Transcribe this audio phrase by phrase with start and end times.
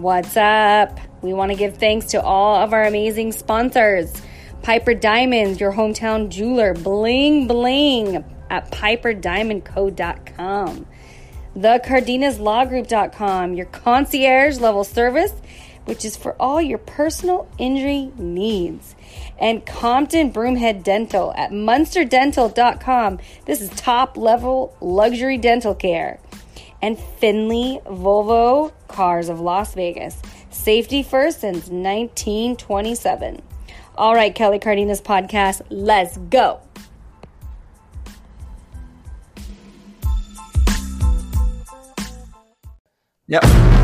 [0.00, 0.98] What's up?
[1.20, 4.10] We want to give thanks to all of our amazing sponsors
[4.62, 10.86] Piper Diamonds, your hometown jeweler, bling bling at piperdiamondco.com.
[11.54, 15.34] The Cardenas Law CardenasLawGroup.com, your concierge level service,
[15.84, 18.96] which is for all your personal injury needs.
[19.38, 23.18] And Compton Broomhead Dental at MunsterDental.com.
[23.44, 26.20] This is top level luxury dental care
[26.82, 30.20] and Findlay Volvo Cars of Las Vegas.
[30.50, 33.42] Safety first since 1927.
[33.96, 36.60] All right, Kelly Cardenas podcast, let's go.
[43.26, 43.79] Yep.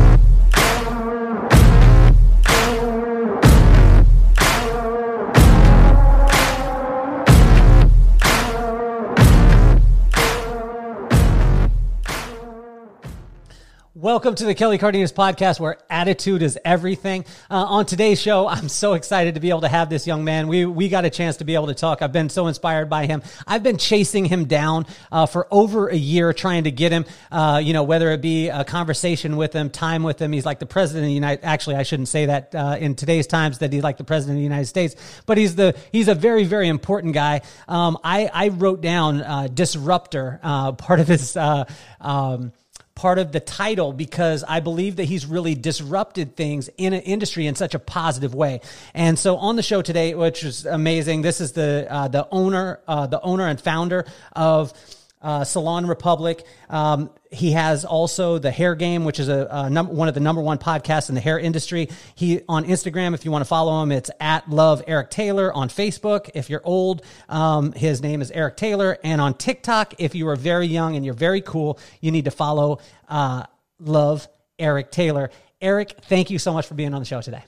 [14.07, 17.25] Welcome to the Kelly Cardenas podcast where attitude is everything.
[17.51, 20.47] Uh, on today's show, I'm so excited to be able to have this young man.
[20.47, 22.01] We, we got a chance to be able to talk.
[22.01, 23.21] I've been so inspired by him.
[23.45, 27.59] I've been chasing him down uh, for over a year trying to get him, uh,
[27.61, 30.31] you know, whether it be a conversation with him, time with him.
[30.31, 33.27] He's like the president of the United, actually, I shouldn't say that uh, in today's
[33.27, 36.15] times that he's like the president of the United States, but he's the, he's a
[36.15, 37.41] very, very important guy.
[37.67, 42.53] Um, I, I wrote down uh, disruptor, uh, part of his, um,
[42.97, 47.45] part of the title because I believe that he's really disrupted things in an industry
[47.45, 48.59] in such a positive way.
[48.95, 52.79] And so on the show today, which is amazing, this is the uh, the owner,
[52.87, 54.73] uh, the owner and founder of
[55.21, 56.45] uh, Salon Republic.
[56.69, 60.19] Um, he has also the Hair Game, which is a, a num- one of the
[60.19, 61.89] number one podcasts in the hair industry.
[62.15, 65.51] He on Instagram, if you want to follow him, it's at Love Eric Taylor.
[65.51, 68.97] On Facebook, if you're old, um, his name is Eric Taylor.
[69.03, 72.31] And on TikTok, if you are very young and you're very cool, you need to
[72.31, 72.79] follow
[73.09, 73.43] uh,
[73.79, 74.27] Love
[74.59, 75.29] Eric Taylor.
[75.61, 77.43] Eric, thank you so much for being on the show today.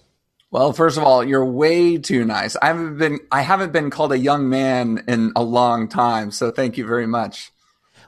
[0.52, 2.56] Well, first of all, you're way too nice.
[2.56, 6.50] I haven't been I haven't been called a young man in a long time, so
[6.50, 7.52] thank you very much.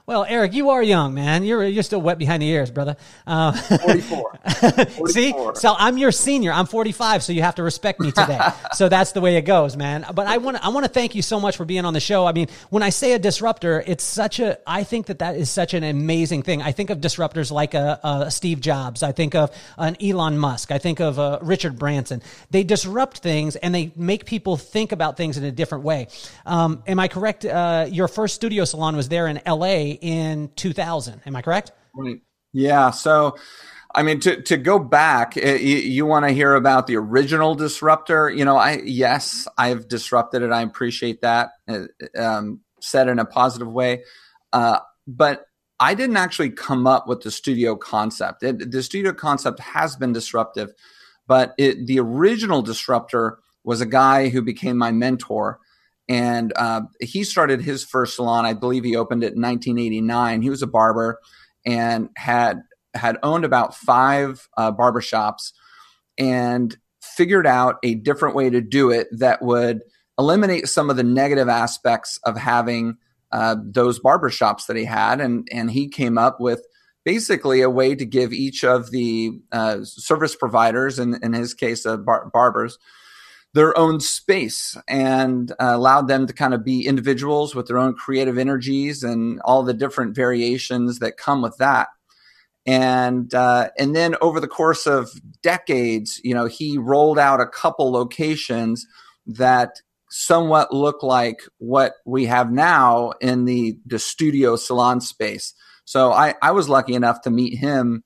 [0.04, 1.44] Well, Eric, you are young, man.
[1.44, 2.96] You're you're still wet behind the ears, brother.
[3.24, 4.38] Uh, 44.
[4.60, 5.08] 44.
[5.08, 6.52] See, so I'm your senior.
[6.52, 8.40] I'm 45, so you have to respect me today.
[8.72, 10.04] so that's the way it goes, man.
[10.12, 12.26] But I want I want to thank you so much for being on the show.
[12.26, 14.58] I mean, when I say a disruptor, it's such a.
[14.66, 16.62] I think that that is such an amazing thing.
[16.62, 19.04] I think of disruptors like a, a Steve Jobs.
[19.04, 20.72] I think of an Elon Musk.
[20.72, 22.22] I think of a Richard Branson.
[22.50, 26.08] They disrupt things and they make people think about things in a different way.
[26.44, 27.44] Um, am I correct?
[27.44, 31.22] Uh, your first studio salon was there in L.A in 2000.
[31.26, 31.72] Am I correct?
[32.52, 32.90] Yeah.
[32.90, 33.36] So,
[33.94, 38.30] I mean, to, to go back, you, you want to hear about the original disruptor.
[38.30, 40.50] You know, I, yes, I've disrupted it.
[40.50, 41.50] I appreciate that.
[41.68, 41.84] Uh,
[42.18, 44.04] um, said in a positive way.
[44.52, 45.46] Uh, but
[45.80, 48.42] I didn't actually come up with the studio concept.
[48.42, 50.72] It, the studio concept has been disruptive,
[51.26, 55.60] but it, the original disruptor was a guy who became my mentor
[56.08, 58.44] and uh, he started his first salon.
[58.44, 60.42] I believe he opened it in 1989.
[60.42, 61.18] He was a barber
[61.64, 62.62] and had
[62.94, 65.52] had owned about five uh, barbershops
[66.18, 69.80] and figured out a different way to do it that would
[70.18, 72.96] eliminate some of the negative aspects of having
[73.32, 75.20] uh, those barbershops that he had.
[75.20, 76.64] And, and he came up with
[77.04, 81.86] basically a way to give each of the uh, service providers, in, in his case,
[81.86, 82.78] uh, bar- barbers,
[83.54, 87.94] their own space and uh, allowed them to kind of be individuals with their own
[87.94, 91.88] creative energies and all the different variations that come with that.
[92.64, 95.10] And uh, and then over the course of
[95.42, 98.86] decades, you know, he rolled out a couple locations
[99.26, 105.54] that somewhat look like what we have now in the the studio salon space.
[105.84, 108.04] So I, I was lucky enough to meet him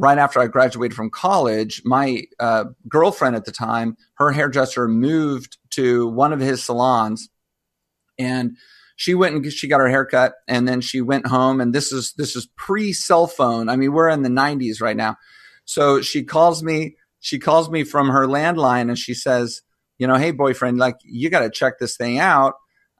[0.00, 5.58] right after I graduated from college, my uh, girlfriend at the time, her hairdresser moved
[5.72, 7.28] to one of his salons,
[8.18, 8.56] and
[8.96, 11.60] she went and she got her haircut, and then she went home.
[11.60, 13.68] And this is this is pre cell phone.
[13.68, 15.16] I mean, we're in the '90s right now.
[15.66, 16.96] So she calls me.
[17.20, 19.60] She calls me from her landline, and she says,
[19.98, 22.54] "You know, hey boyfriend, like you got to check this thing out.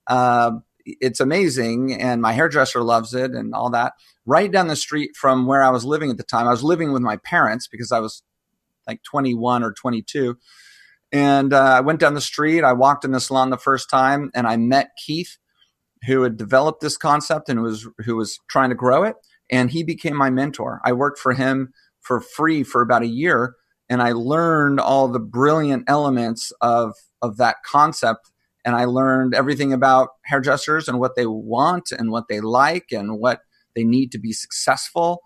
[0.07, 0.53] Uh,
[1.01, 3.93] it's amazing, and my hairdresser loves it, and all that."
[4.27, 6.47] right down the street from where I was living at the time.
[6.47, 8.23] I was living with my parents because I was
[8.87, 10.37] like 21 or 22.
[11.13, 12.63] And uh, I went down the street.
[12.63, 15.37] I walked in the salon the first time, and I met Keith,
[16.07, 19.17] who had developed this concept and was who was trying to grow it.
[19.51, 20.81] And he became my mentor.
[20.85, 23.57] I worked for him for free for about a year,
[23.89, 28.30] and I learned all the brilliant elements of of that concept.
[28.65, 33.19] And I learned everything about hairdressers and what they want and what they like and
[33.19, 33.41] what
[33.75, 35.23] they need to be successful.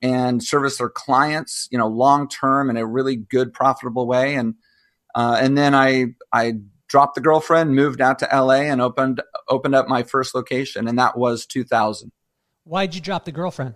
[0.00, 4.36] and service their clients, you know, long term in a really good, profitable way.
[4.36, 4.54] And
[5.14, 6.54] uh, and then I I
[6.88, 10.98] dropped the girlfriend, moved out to LA, and opened opened up my first location, and
[10.98, 12.12] that was 2000.
[12.64, 13.74] Why'd you drop the girlfriend?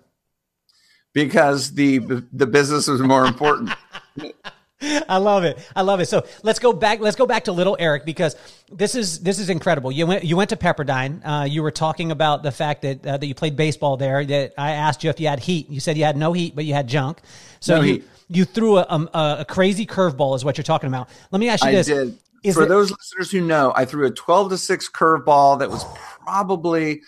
[1.12, 1.98] Because the
[2.32, 3.70] the business was more important.
[5.08, 5.58] I love it.
[5.76, 6.06] I love it.
[6.06, 7.00] So let's go back.
[7.00, 8.36] Let's go back to little Eric because
[8.70, 9.92] this is this is incredible.
[9.92, 11.20] You went you went to Pepperdine.
[11.24, 14.24] Uh, you were talking about the fact that uh, that you played baseball there.
[14.24, 15.70] That I asked you if you had heat.
[15.70, 17.20] You said you had no heat, but you had junk.
[17.60, 18.04] So no you heat.
[18.28, 21.08] you threw a, a, a crazy curveball, is what you're talking about.
[21.30, 21.88] Let me ask you I this:
[22.54, 25.84] For it- those listeners who know, I threw a 12 to 6 curveball that was
[26.24, 27.02] probably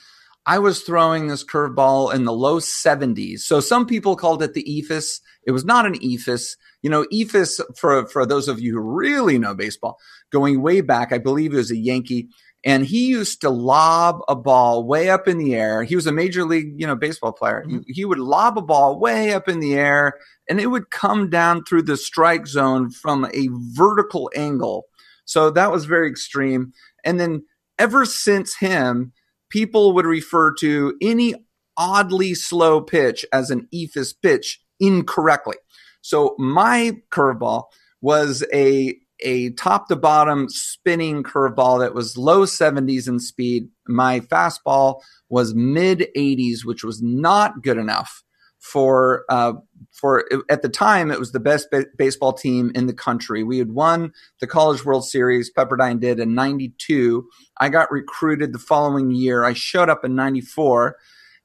[0.47, 3.41] I was throwing this curveball in the low 70s.
[3.41, 5.21] So some people called it the eephus.
[5.47, 6.57] It was not an eephus.
[6.85, 9.97] You know, eephus for for those of you who really know baseball,
[10.31, 12.29] going way back, I believe he was a Yankee
[12.63, 15.83] and he used to lob a ball way up in the air.
[15.83, 17.65] He was a major league, you know, baseball player.
[17.67, 17.79] Mm-hmm.
[17.87, 21.31] He, he would lob a ball way up in the air and it would come
[21.31, 24.85] down through the strike zone from a vertical angle.
[25.25, 26.75] So that was very extreme.
[27.03, 27.45] And then
[27.79, 29.13] ever since him,
[29.49, 31.35] people would refer to any
[31.79, 35.57] oddly slow pitch as an eephus pitch incorrectly.
[36.05, 37.65] So my curveball
[38.03, 43.69] was a a top to bottom spinning curveball that was low 70s in speed.
[43.89, 48.23] My fastball was mid 80s, which was not good enough
[48.59, 49.55] for uh,
[49.93, 53.43] for at the time it was the best ba- baseball team in the country.
[53.43, 55.51] We had won the College World Series.
[55.57, 57.27] Pepperdine did in '92.
[57.61, 59.45] I got recruited the following year.
[59.45, 60.97] I showed up in '94,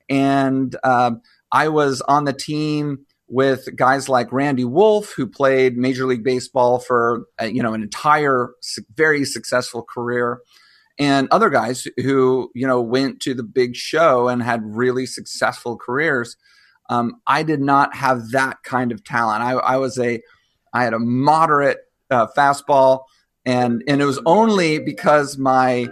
[0.09, 1.21] and um,
[1.53, 6.79] I was on the team with guys like Randy Wolf, who played Major League Baseball
[6.79, 8.49] for uh, you know an entire
[8.95, 10.41] very successful career,
[10.97, 15.77] and other guys who you know went to the big show and had really successful
[15.77, 16.35] careers.
[16.89, 19.43] Um, I did not have that kind of talent.
[19.43, 20.21] I, I was a,
[20.73, 21.77] I had a moderate
[22.09, 23.03] uh, fastball,
[23.45, 25.87] and and it was only because my,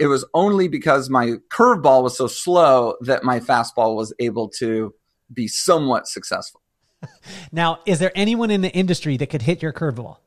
[0.00, 4.94] it was only because my curveball was so slow that my fastball was able to
[5.32, 6.62] be somewhat successful.
[7.52, 10.18] Now, is there anyone in the industry that could hit your curveball?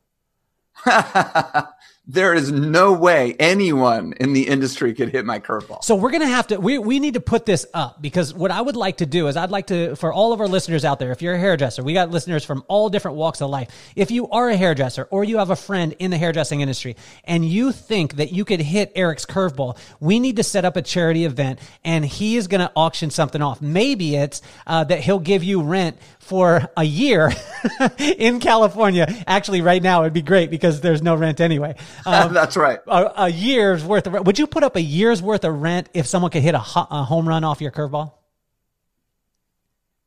[2.06, 5.82] there is no way anyone in the industry could hit my curveball.
[5.82, 8.60] So we're gonna have to we we need to put this up because what I
[8.60, 11.12] would like to do is I'd like to for all of our listeners out there,
[11.12, 13.70] if you're a hairdresser, we got listeners from all different walks of life.
[13.96, 17.42] If you are a hairdresser or you have a friend in the hairdressing industry and
[17.42, 21.24] you think that you could hit Eric's curveball, we need to set up a charity
[21.24, 23.62] event and he is gonna auction something off.
[23.62, 27.32] Maybe it's uh, that he'll give you rent for a year
[27.98, 29.06] in California.
[29.26, 31.74] Actually, right now it'd be great because there's no rent anyway.
[32.06, 32.78] Um, That's right.
[32.86, 34.26] a, a year's worth of rent.
[34.26, 36.86] Would you put up a year's worth of rent if someone could hit a, ho-
[36.90, 38.12] a home run off your curveball?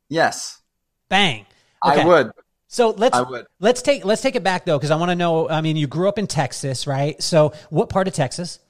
[0.08, 0.60] Yes,
[1.08, 1.46] Bang.
[1.82, 2.32] I would.
[2.66, 3.46] So let's I would.
[3.60, 5.48] let's take let's take it back though because I want to know.
[5.48, 7.20] I mean, you grew up in Texas, right?
[7.22, 8.60] So what part of Texas?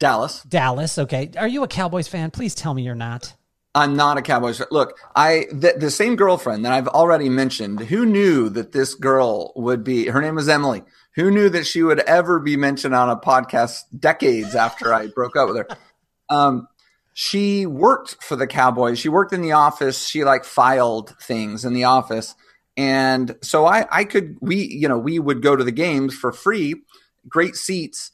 [0.00, 0.42] Dallas.
[0.42, 0.98] Dallas.
[0.98, 1.30] Okay.
[1.36, 2.32] Are you a Cowboys fan?
[2.32, 3.34] Please tell me you're not.
[3.74, 4.66] I'm not a Cowboys fan.
[4.72, 7.80] Look, I the, the same girlfriend that I've already mentioned.
[7.80, 10.06] Who knew that this girl would be?
[10.06, 10.82] Her name was Emily.
[11.14, 15.36] Who knew that she would ever be mentioned on a podcast decades after I broke
[15.36, 15.68] up with her?
[16.30, 16.68] Um,
[17.14, 18.98] she worked for the Cowboys.
[18.98, 20.06] She worked in the office.
[20.06, 22.34] She like filed things in the office,
[22.76, 26.32] and so I I could we you know we would go to the games for
[26.32, 26.74] free,
[27.28, 28.10] great seats,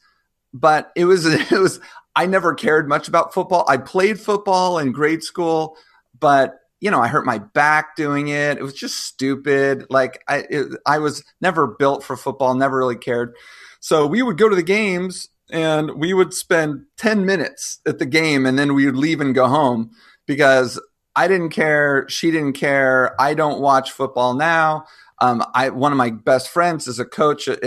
[0.53, 1.79] but it was it was
[2.15, 3.63] I never cared much about football.
[3.69, 5.77] I played football in grade school,
[6.19, 8.57] but you know, I hurt my back doing it.
[8.57, 9.85] It was just stupid.
[9.89, 12.53] Like I, it, I was never built for football.
[12.53, 13.35] Never really cared.
[13.79, 18.05] So we would go to the games and we would spend 10 minutes at the
[18.05, 19.91] game and then we would leave and go home
[20.25, 20.79] because
[21.15, 22.07] I didn't care.
[22.07, 23.19] She didn't care.
[23.19, 24.85] I don't watch football now.
[25.21, 27.57] Um, I, one of my best friends is a coach uh,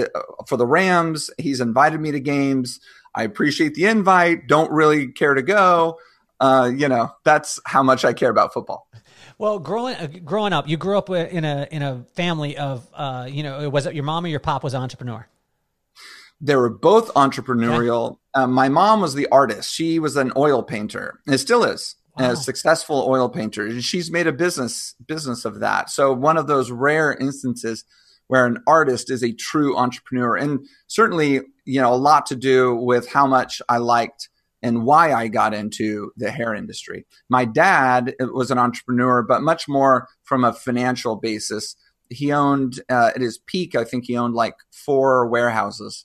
[0.47, 1.29] for the Rams.
[1.39, 2.81] He's invited me to games.
[3.15, 4.47] I appreciate the invite.
[4.47, 5.99] Don't really care to go.
[6.41, 8.89] Uh, you know, that's how much I care about football.
[9.43, 13.27] Well, growing uh, growing up, you grew up in a in a family of uh,
[13.29, 15.27] you know, was it your mom or your pop was an entrepreneur?
[16.41, 18.19] They were both entrepreneurial.
[18.35, 19.75] Uh, my mom was the artist.
[19.75, 22.31] She was an oil painter, and still is Wow.
[22.31, 23.67] a successful oil painter.
[23.67, 25.91] And she's made a business business of that.
[25.91, 27.85] So one of those rare instances
[28.29, 32.77] where an artist is a true entrepreneur, and certainly, you know, a lot to do
[32.77, 34.29] with how much I liked
[34.63, 37.05] and why I got into the hair industry.
[37.29, 41.75] My dad was an entrepreneur, but much more from a financial basis.
[42.11, 46.05] He owned uh, at his peak, I think he owned like four warehouses.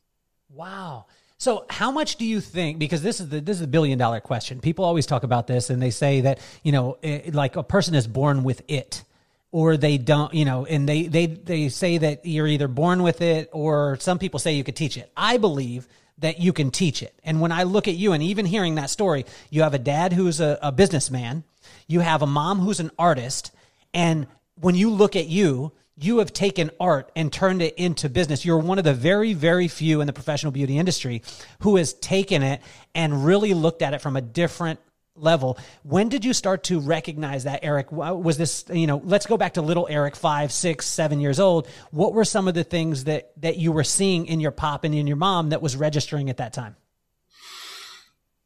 [0.49, 1.05] Wow.
[1.37, 4.19] So how much do you think because this is the this is a billion dollar
[4.19, 4.59] question.
[4.59, 7.93] People always talk about this and they say that, you know, it, like a person
[7.93, 9.03] is born with it.
[9.51, 13.21] or they don't, you know, and they they they say that you're either born with
[13.21, 15.11] it or some people say you could teach it.
[15.15, 15.87] I believe
[16.19, 17.19] that you can teach it.
[17.23, 20.13] And when I look at you and even hearing that story, you have a dad
[20.13, 21.43] who's a, a businessman,
[21.87, 23.51] you have a mom who's an artist,
[23.93, 24.27] and
[24.59, 28.45] when you look at you, you have taken art and turned it into business.
[28.45, 31.23] You're one of the very, very few in the professional beauty industry
[31.61, 32.61] who has taken it
[32.93, 34.79] and really looked at it from a different
[35.17, 35.57] level.
[35.83, 37.91] When did you start to recognize that, Eric?
[37.91, 41.67] Was this, you know, let's go back to little Eric, five, six, seven years old.
[41.91, 44.93] What were some of the things that, that you were seeing in your pop and
[44.93, 46.75] in your mom that was registering at that time?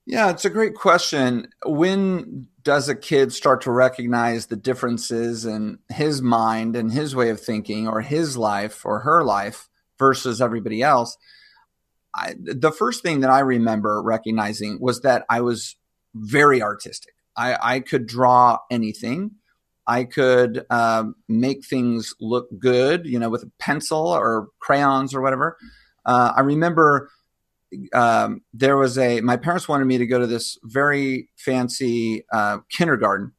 [0.05, 1.47] Yeah, it's a great question.
[1.63, 7.29] When does a kid start to recognize the differences in his mind and his way
[7.29, 11.17] of thinking or his life or her life versus everybody else?
[12.13, 15.77] I, the first thing that I remember recognizing was that I was
[16.13, 17.13] very artistic.
[17.35, 19.31] I, I could draw anything.
[19.87, 25.21] I could um, make things look good, you know, with a pencil or crayons or
[25.21, 25.57] whatever.
[26.05, 27.09] Uh, I remember
[27.93, 32.59] um, there was a my parents wanted me to go to this very fancy uh,
[32.69, 33.31] kindergarten,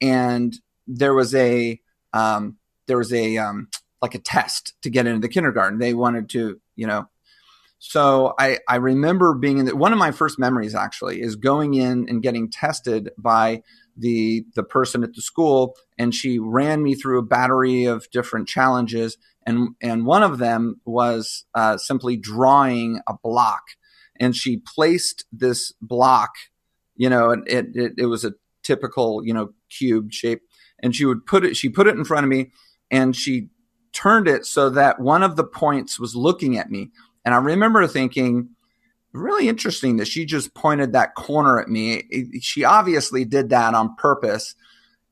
[0.00, 0.54] and
[0.86, 1.80] there was a
[2.12, 3.68] um, there was a um,
[4.02, 5.78] like a test to get into the kindergarten.
[5.78, 7.08] They wanted to, you know.
[7.80, 11.74] So I, I remember being in the, one of my first memories actually is going
[11.74, 13.62] in and getting tested by
[13.96, 18.48] the the person at the school and she ran me through a battery of different
[18.48, 23.62] challenges and and one of them was uh, simply drawing a block.
[24.18, 26.34] And she placed this block
[27.00, 30.42] you know it, it, it was a typical you know cube shape
[30.82, 32.50] and she would put it she put it in front of me
[32.90, 33.48] and she
[33.92, 36.90] turned it so that one of the points was looking at me
[37.30, 38.48] and i remember thinking
[39.12, 42.04] really interesting that she just pointed that corner at me.
[42.40, 44.54] She obviously did that on purpose.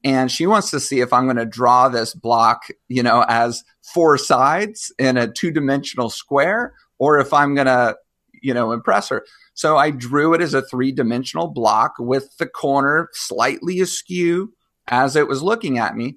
[0.04, 3.64] And she wants to see if I'm going to draw this block, you know, as
[3.92, 7.96] four sides in a two dimensional square or if I'm going to,
[8.40, 9.25] you know, impress her.
[9.54, 14.52] So I drew it as a three dimensional block with the corner slightly askew
[14.87, 16.16] as it was looking at me.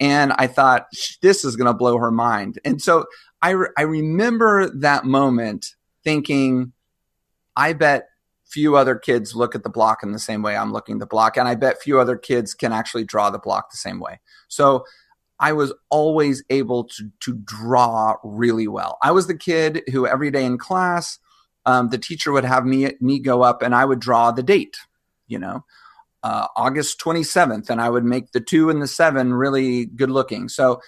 [0.00, 0.86] And I thought,
[1.20, 2.58] this is going to blow her mind.
[2.64, 3.04] And so
[3.42, 6.72] I, re- I remember that moment thinking,
[7.56, 8.08] I bet
[8.48, 11.06] few other kids look at the block in the same way I'm looking at the
[11.06, 11.36] block.
[11.36, 14.20] And I bet few other kids can actually draw the block the same way.
[14.48, 14.84] So
[15.38, 18.98] I was always able to, to draw really well.
[19.02, 21.18] I was the kid who every day in class,
[21.66, 24.78] um, the teacher would have me, me go up and I would draw the date,
[25.26, 25.64] you know,
[26.22, 30.48] uh, August 27th, and I would make the two and the seven really good looking.
[30.48, 30.80] So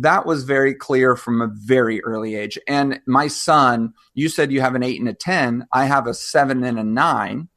[0.00, 2.58] that was very clear from a very early age.
[2.68, 5.66] And my son, you said you have an eight and a 10.
[5.72, 7.48] I have a seven and a nine.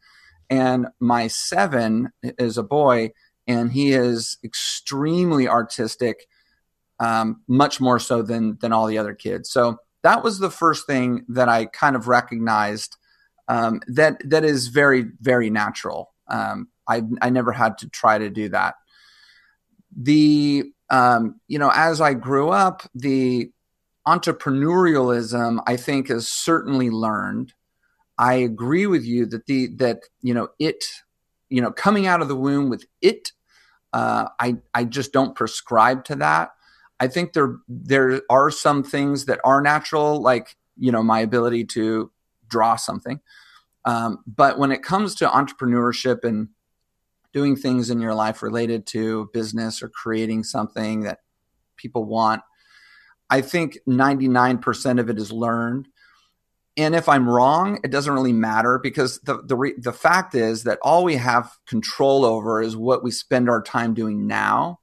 [0.50, 3.12] And my seven is a boy,
[3.48, 6.28] and he is extremely artistic,
[7.00, 9.50] um, much more so than, than all the other kids.
[9.50, 12.98] So that was the first thing that I kind of recognized
[13.48, 16.14] um, that, that is very, very natural.
[16.28, 18.76] Um, I, I never had to try to do that.
[19.96, 23.50] The um, you know, as I grew up, the
[24.08, 27.54] entrepreneurialism I think is certainly learned.
[28.18, 30.84] I agree with you that the that you know it,
[31.50, 33.32] you know, coming out of the womb with it,
[33.94, 36.52] uh, I I just don't prescribe to that.
[37.00, 41.66] I think there there are some things that are natural, like you know my ability
[41.66, 42.12] to
[42.48, 43.22] draw something.
[43.86, 46.50] Um, but when it comes to entrepreneurship and
[47.34, 51.20] doing things in your life related to business or creating something that
[51.78, 52.42] people want.
[53.30, 55.88] I think 99% of it is learned.
[56.78, 60.64] And if I'm wrong, it doesn't really matter because the the re- the fact is
[60.64, 64.80] that all we have control over is what we spend our time doing now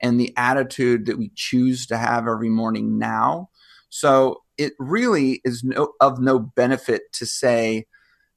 [0.00, 3.50] and the attitude that we choose to have every morning now.
[3.88, 7.86] So it really is no, of no benefit to say,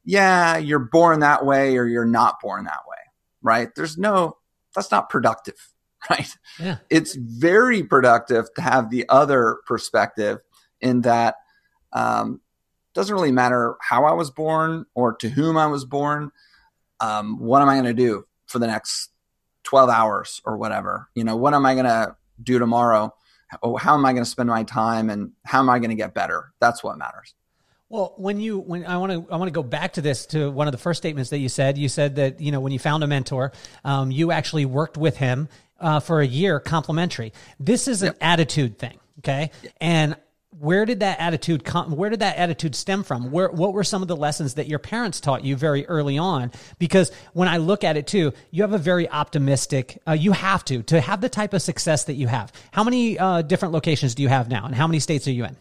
[0.03, 2.94] yeah, you're born that way or you're not born that way
[3.45, 3.69] right?
[3.75, 4.37] There's no,
[4.73, 5.71] that's not productive,
[6.09, 6.35] right?
[6.59, 6.77] Yeah.
[6.89, 10.39] It's very productive to have the other perspective
[10.81, 11.35] in that
[11.93, 12.41] um,
[12.93, 16.31] doesn't really matter how I was born or to whom I was born.
[16.99, 19.11] Um, what am I going to do for the next
[19.63, 21.09] 12 hours or whatever?
[21.13, 23.13] You know, what am I going to do tomorrow?
[23.79, 26.13] How am I going to spend my time and how am I going to get
[26.13, 26.51] better?
[26.59, 27.35] That's what matters.
[27.89, 30.49] Well, when you when I want to I want to go back to this to
[30.49, 31.77] one of the first statements that you said.
[31.77, 33.51] You said that you know when you found a mentor,
[33.83, 35.49] um, you actually worked with him
[35.79, 37.31] uh, for a year, complimentary.
[37.59, 38.17] This is an yep.
[38.21, 39.51] attitude thing, okay?
[39.61, 39.73] Yep.
[39.79, 40.15] And
[40.59, 44.01] where did that attitude come where did that attitude stem from where what were some
[44.01, 46.49] of the lessons that your parents taught you very early on
[46.79, 50.63] because when i look at it too you have a very optimistic uh, you have
[50.63, 54.15] to to have the type of success that you have how many uh, different locations
[54.15, 55.57] do you have now and how many states are you in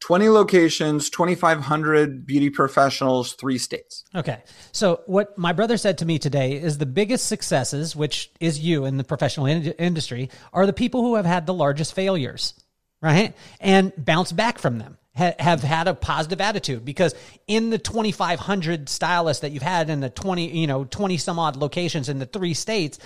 [0.00, 6.18] 20 locations 2500 beauty professionals three states okay so what my brother said to me
[6.18, 10.72] today is the biggest successes which is you in the professional in- industry are the
[10.72, 12.54] people who have had the largest failures
[13.00, 13.34] right?
[13.60, 14.98] And bounce back from them.
[15.14, 17.14] have had a positive attitude because
[17.46, 21.56] in the 2,500 stylists that you've had in the 20, you know, 20 some odd
[21.56, 22.98] locations in the three states,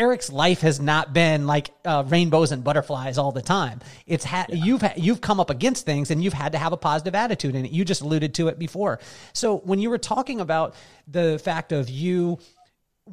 [0.00, 3.80] Eric's life has not been like uh, rainbows and butterflies all the time.
[4.06, 4.64] It's had yeah.
[4.64, 7.54] you've ha- you've come up against things and you've had to have a positive attitude
[7.54, 7.70] in it.
[7.70, 8.98] You just alluded to it before.
[9.34, 10.74] So when you were talking about
[11.06, 12.38] the fact of you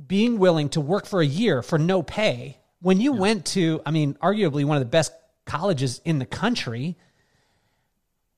[0.08, 3.20] being willing to work for a year for no pay, when you yeah.
[3.20, 5.12] went to, I mean, arguably one of the best
[5.46, 6.96] colleges in the country.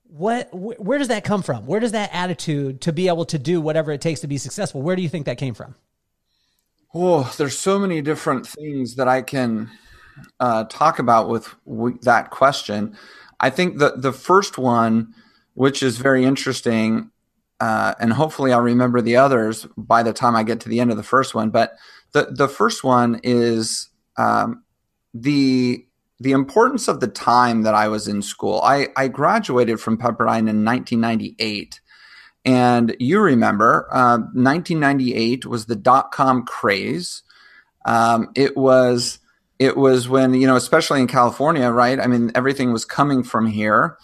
[0.05, 1.67] What, wh- where does that come from?
[1.67, 4.81] Where does that attitude to be able to do whatever it takes to be successful?
[4.81, 5.75] Where do you think that came from?
[6.93, 9.69] Oh, there's so many different things that I can
[10.39, 12.97] uh, talk about with w- that question.
[13.39, 15.13] I think the the first one,
[15.53, 17.11] which is very interesting,
[17.59, 20.91] uh, and hopefully I'll remember the others by the time I get to the end
[20.91, 21.51] of the first one.
[21.51, 21.73] But
[22.13, 24.63] the the first one is um,
[25.13, 25.85] the
[26.19, 28.61] the importance of the time that I was in school.
[28.63, 31.81] I, I graduated from Pepperdine in 1998.
[32.45, 37.23] And you remember, uh, 1998 was the dot com craze.
[37.85, 39.19] Um, it was
[39.57, 41.99] it was when you know, especially in California, right?
[41.99, 43.97] I mean, everything was coming from here.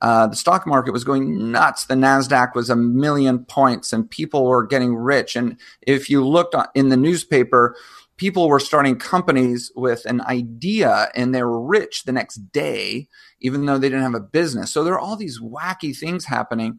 [0.00, 1.84] Uh, the stock market was going nuts.
[1.84, 5.36] The Nasdaq was a million points, and people were getting rich.
[5.36, 7.76] And if you looked in the newspaper,
[8.16, 13.08] people were starting companies with an idea and they were rich the next day,
[13.40, 14.72] even though they didn't have a business.
[14.72, 16.78] So there are all these wacky things happening.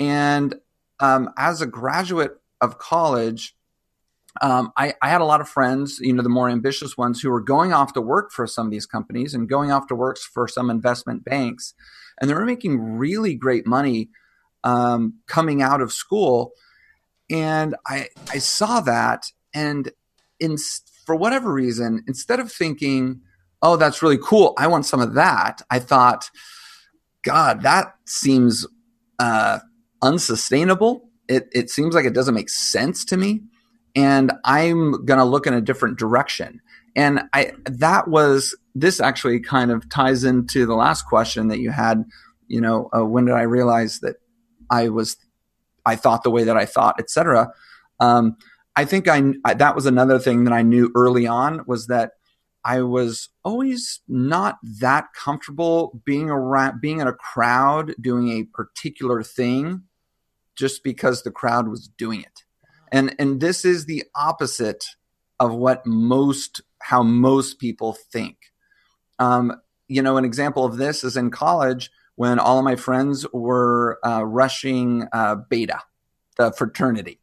[0.00, 0.54] And
[0.98, 3.54] um, as a graduate of college,
[4.40, 7.30] um, I, I, had a lot of friends, you know, the more ambitious ones who
[7.30, 10.18] were going off to work for some of these companies and going off to work
[10.18, 11.74] for some investment banks.
[12.20, 14.08] And they were making really great money
[14.64, 16.52] um, coming out of school.
[17.28, 19.90] And I, I saw that and
[20.38, 20.56] in,
[21.04, 23.20] for whatever reason, instead of thinking,
[23.62, 26.30] oh, that's really cool, I want some of that, I thought,
[27.22, 28.66] God, that seems
[29.18, 29.58] uh,
[30.02, 31.08] unsustainable.
[31.28, 33.42] It, it seems like it doesn't make sense to me.
[33.94, 36.60] And I'm going to look in a different direction.
[36.96, 41.70] And I, that was, this actually kind of ties into the last question that you
[41.70, 42.04] had,
[42.48, 44.16] you know, uh, when did I realize that
[44.70, 45.16] I was,
[45.86, 47.52] I thought the way that I thought, et cetera.
[48.00, 48.36] Um,
[48.76, 52.12] I think I, I that was another thing that I knew early on was that
[52.64, 59.22] I was always not that comfortable being around being in a crowd doing a particular
[59.22, 59.82] thing
[60.60, 62.44] just because the crowd was doing it.
[62.92, 64.84] And and this is the opposite
[65.38, 68.36] of what most how most people think.
[69.18, 69.52] Um,
[69.88, 73.98] you know, an example of this is in college when all of my friends were
[74.04, 75.80] uh, rushing uh, Beta,
[76.36, 77.18] the fraternity.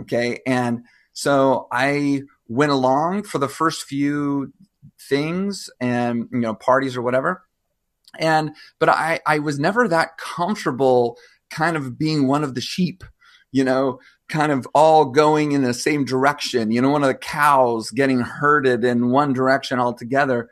[0.00, 0.40] Okay.
[0.46, 4.52] And so I went along for the first few
[5.08, 7.42] things and, you know, parties or whatever.
[8.18, 11.16] And, but I, I was never that comfortable
[11.50, 13.04] kind of being one of the sheep,
[13.52, 17.14] you know, kind of all going in the same direction, you know, one of the
[17.14, 20.48] cows getting herded in one direction altogether.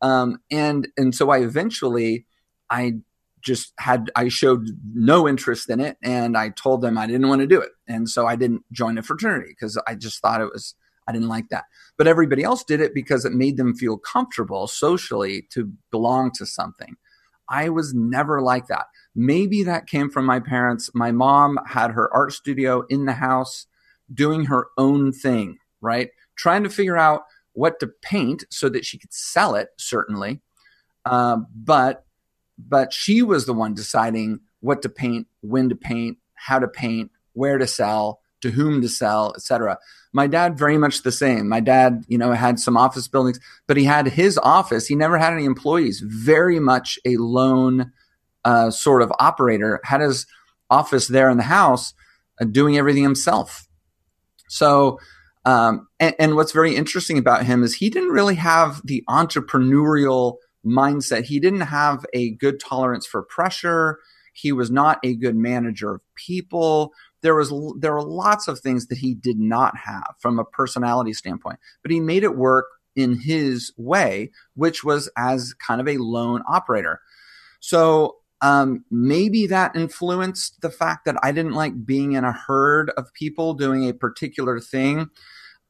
[0.00, 2.26] Um, and, and so I eventually,
[2.68, 2.94] I
[3.42, 7.40] just had I showed no interest in it and I told them I didn't want
[7.40, 7.70] to do it.
[7.88, 10.74] And so I didn't join a fraternity because I just thought it was
[11.08, 11.64] I didn't like that.
[11.98, 16.46] But everybody else did it because it made them feel comfortable socially to belong to
[16.46, 16.96] something.
[17.52, 18.86] I was never like that.
[19.14, 20.90] Maybe that came from my parents.
[20.94, 23.66] My mom had her art studio in the house
[24.12, 26.08] doing her own thing, right?
[26.34, 30.40] Trying to figure out what to paint so that she could sell it, certainly.
[31.04, 32.06] Uh, but
[32.58, 37.10] but she was the one deciding what to paint, when to paint, how to paint,
[37.34, 39.78] where to sell, to whom to sell, etc.
[40.12, 41.48] My dad very much the same.
[41.48, 44.86] My dad, you know, had some office buildings, but he had his office.
[44.86, 46.02] He never had any employees.
[46.04, 47.92] Very much a lone
[48.44, 49.80] uh, sort of operator.
[49.84, 50.26] Had his
[50.68, 51.94] office there in the house,
[52.40, 53.68] uh, doing everything himself.
[54.48, 54.98] So,
[55.44, 60.36] um, and, and what's very interesting about him is he didn't really have the entrepreneurial
[60.64, 61.24] mindset.
[61.24, 63.98] He didn't have a good tolerance for pressure.
[64.32, 66.92] He was not a good manager of people.
[67.22, 71.12] There was there were lots of things that he did not have from a personality
[71.12, 75.96] standpoint, but he made it work in his way, which was as kind of a
[75.98, 77.00] lone operator.
[77.60, 82.90] So um, maybe that influenced the fact that I didn't like being in a herd
[82.96, 85.08] of people doing a particular thing.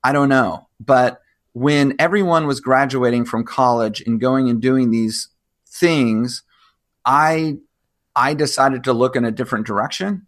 [0.03, 0.69] I don't know.
[0.81, 1.21] But
[1.53, 5.29] when everyone was graduating from college and going and doing these
[5.69, 6.43] things,
[7.05, 7.57] I
[8.17, 10.27] I decided to look in a different direction.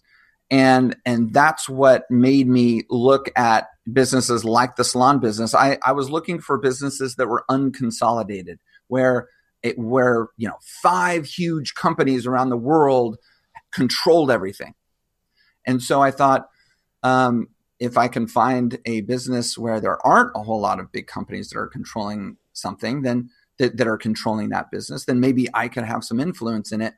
[0.50, 5.54] And and that's what made me look at businesses like the salon business.
[5.54, 9.28] I, I was looking for businesses that were unconsolidated, where
[9.62, 13.16] it, where you know five huge companies around the world
[13.72, 14.74] controlled everything.
[15.66, 16.48] And so I thought,
[17.02, 17.48] um,
[17.80, 21.48] if I can find a business where there aren't a whole lot of big companies
[21.50, 25.84] that are controlling something, then that, that are controlling that business, then maybe I could
[25.84, 26.94] have some influence in it.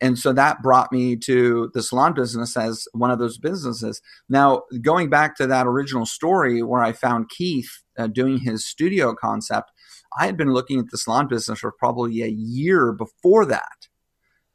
[0.00, 4.00] And so that brought me to the salon business as one of those businesses.
[4.28, 9.14] Now, going back to that original story where I found Keith uh, doing his studio
[9.14, 9.72] concept,
[10.18, 13.88] I had been looking at the salon business for probably a year before that.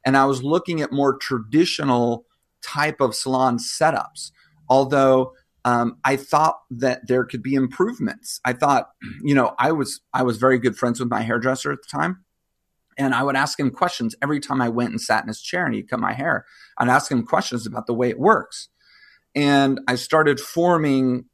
[0.05, 2.25] And I was looking at more traditional
[2.61, 4.31] type of salon setups.
[4.69, 5.33] Although
[5.65, 8.39] um, I thought that there could be improvements.
[8.45, 8.89] I thought,
[9.23, 12.23] you know, I was I was very good friends with my hairdresser at the time,
[12.97, 15.65] and I would ask him questions every time I went and sat in his chair
[15.65, 16.45] and he'd cut my hair.
[16.77, 18.69] I'd ask him questions about the way it works,
[19.35, 21.25] and I started forming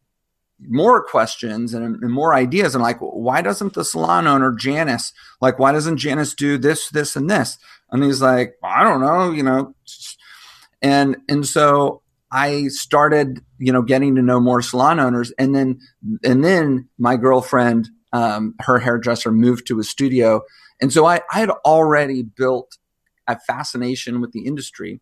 [0.62, 2.76] more questions and, and more ideas.
[2.76, 5.58] And like, why doesn't the salon owner Janice like?
[5.60, 7.58] Why doesn't Janice do this, this, and this?
[7.92, 9.74] And he's like, I don't know, you know,
[10.82, 15.80] and and so I started, you know, getting to know more salon owners, and then
[16.24, 20.42] and then my girlfriend, um, her hairdresser, moved to a studio,
[20.82, 22.78] and so I, I had already built
[23.28, 25.02] a fascination with the industry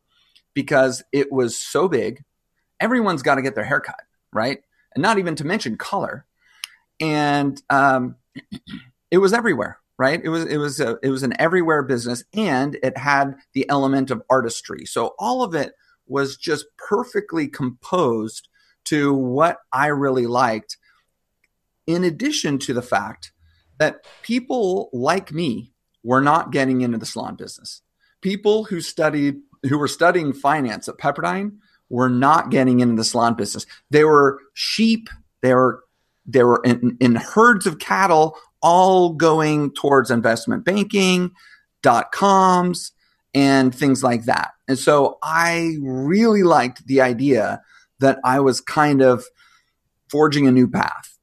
[0.53, 2.23] because it was so big.
[2.79, 4.01] Everyone's got to get their hair cut,
[4.33, 4.59] right?
[4.95, 6.25] And not even to mention color,
[6.99, 8.15] and um,
[9.11, 10.19] it was everywhere, right?
[10.23, 14.11] It was it was a, it was an everywhere business, and it had the element
[14.11, 14.85] of artistry.
[14.85, 15.73] So all of it
[16.07, 18.47] was just perfectly composed
[18.85, 20.77] to what I really liked.
[21.85, 23.31] In addition to the fact
[23.79, 25.71] that people like me
[26.03, 27.81] were not getting into the salon business.
[28.21, 29.35] People who studied,
[29.69, 31.57] who were studying finance at Pepperdine
[31.89, 33.65] were not getting into the salon business.
[33.89, 35.09] They were sheep.
[35.41, 35.83] They were,
[36.25, 41.31] they were in, in herds of cattle, all going towards investment banking,
[41.83, 42.91] dot coms,
[43.33, 44.51] and things like that.
[44.67, 47.61] And so I really liked the idea
[47.99, 49.25] that I was kind of
[50.09, 51.16] forging a new path.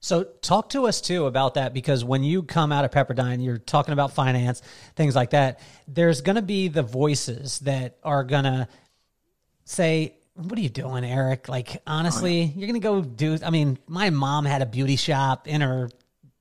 [0.00, 3.58] So talk to us too about that because when you come out of Pepperdine, you're
[3.58, 4.62] talking about finance,
[4.96, 5.60] things like that.
[5.86, 8.66] There's going to be the voices that are going to
[9.64, 11.50] say, what are you doing, Eric?
[11.50, 12.50] Like, honestly, oh, yeah.
[12.56, 13.38] you're going to go do.
[13.44, 15.90] I mean, my mom had a beauty shop in her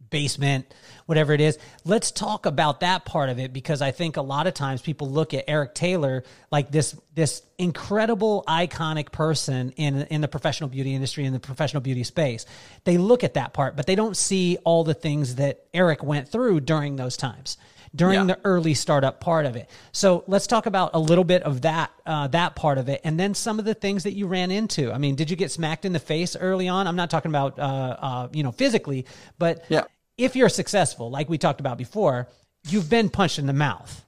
[0.10, 0.74] basement,
[1.06, 1.58] whatever it is.
[1.86, 5.10] Let's talk about that part of it because I think a lot of times people
[5.10, 10.94] look at Eric Taylor like this this incredible iconic person in in the professional beauty
[10.94, 12.46] industry in the professional beauty space.
[12.84, 16.30] They look at that part, but they don't see all the things that Eric went
[16.30, 17.58] through during those times
[17.96, 18.36] during yeah.
[18.36, 19.70] the early startup part of it.
[19.92, 23.20] So let's talk about a little bit of that uh, that part of it, and
[23.20, 24.92] then some of the things that you ran into.
[24.92, 26.88] I mean, did you get smacked in the face early on?
[26.88, 29.06] I'm not talking about uh, uh, you know physically,
[29.38, 29.86] but yeah
[30.20, 32.28] if you're successful, like we talked about before,
[32.68, 34.06] you've been punched in the mouth.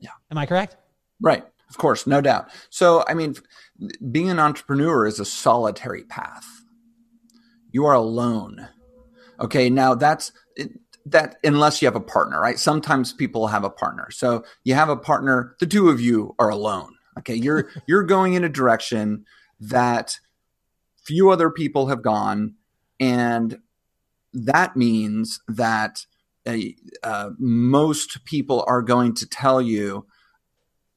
[0.00, 0.10] Yeah.
[0.30, 0.76] Am I correct?
[1.20, 1.44] Right.
[1.70, 2.50] Of course, no doubt.
[2.70, 3.36] So, I mean,
[4.10, 6.44] being an entrepreneur is a solitary path.
[7.70, 8.68] You are alone.
[9.40, 9.70] Okay.
[9.70, 10.32] Now that's
[11.06, 12.58] that unless you have a partner, right?
[12.58, 14.10] Sometimes people have a partner.
[14.10, 16.96] So you have a partner, the two of you are alone.
[17.18, 17.34] Okay.
[17.34, 19.24] You're, you're going in a direction
[19.60, 20.18] that
[21.04, 22.54] few other people have gone
[22.98, 23.58] and
[24.34, 26.04] that means that
[27.02, 30.06] uh, most people are going to tell you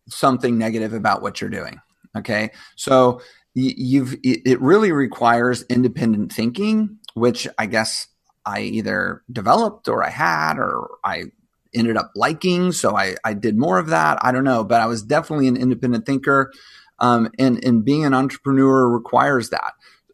[0.10, 1.80] something negative about what you're doing.
[2.18, 2.50] Okay.
[2.76, 3.22] So
[3.54, 8.08] you've, it really requires independent thinking, which I guess
[8.46, 11.26] I either developed or I had or I
[11.74, 12.72] ended up liking.
[12.72, 14.18] So I, I did more of that.
[14.22, 16.52] I don't know, but I was definitely an independent thinker.
[17.00, 19.74] Um, and, and being an entrepreneur requires that.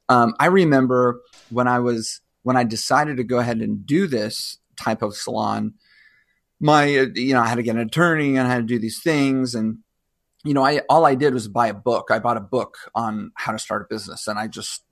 [0.09, 4.57] Um, I remember when I was when I decided to go ahead and do this
[4.75, 5.73] type of salon,
[6.59, 9.01] my you know I had to get an attorney and I had to do these
[9.01, 9.79] things and
[10.43, 12.09] you know I all I did was buy a book.
[12.11, 14.83] I bought a book on how to start a business and I just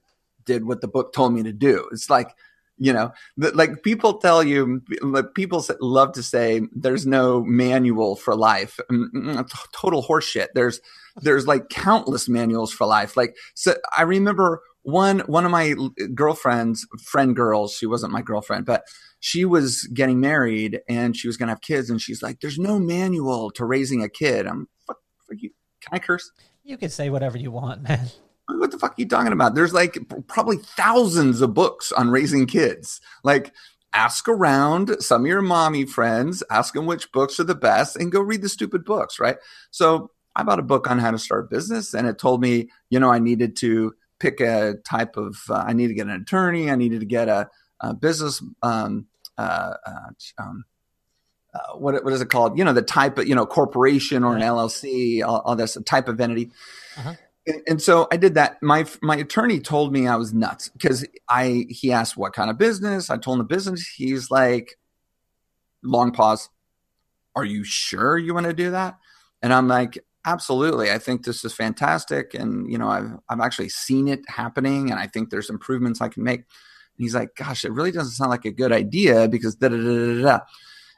[0.46, 1.88] did what the book told me to do.
[1.92, 2.36] It's like
[2.82, 8.36] you know like people tell you like people love to say there's no manual for
[8.36, 10.82] life mm, mm, mm, total horseshit there's
[11.18, 15.76] there's like countless manuals for life like so i remember one one of my
[16.13, 18.84] girlfriends, friend girls, she wasn't my girlfriend, but
[19.20, 22.58] she was getting married and she was going to have kids, and she's like, "There's
[22.58, 25.52] no manual to raising a kid." I'm fuck, fuck you.
[25.82, 26.32] Can I curse?
[26.63, 28.08] You can say whatever you want, man.
[28.48, 29.56] What the fuck are you talking about?
[29.56, 33.00] There's like probably thousands of books on raising kids.
[33.24, 33.54] Like,
[33.94, 38.12] ask around some of your mommy friends, ask them which books are the best, and
[38.12, 39.38] go read the stupid books, right?
[39.70, 42.70] So I bought a book on how to start a business, and it told me,
[42.89, 46.22] you know, I needed to pick a type of, uh, I needed to get an
[46.22, 49.08] attorney, I needed to get a, a business, um,
[49.38, 50.66] uh, uh, um,
[51.54, 52.58] uh, what what is it called?
[52.58, 56.08] You know, the type of you know corporation or an LLC, all, all this type
[56.08, 56.50] of entity.
[56.98, 57.16] Uh-huh.
[57.48, 58.62] And, and, so I did that.
[58.62, 62.58] My my attorney told me I was nuts because I he asked what kind of
[62.58, 63.10] business.
[63.10, 63.86] I told him the business.
[63.86, 64.78] He's like,
[65.84, 66.50] long pause.
[67.36, 68.98] Are you sure you want to do that?
[69.42, 70.92] And I'm like, absolutely.
[70.92, 75.00] I think this is fantastic, and you know, I've I've actually seen it happening, and
[75.00, 76.40] I think there's improvements I can make.
[76.42, 79.78] And he's like, gosh, it really doesn't sound like a good idea because da da
[79.78, 80.40] da da da.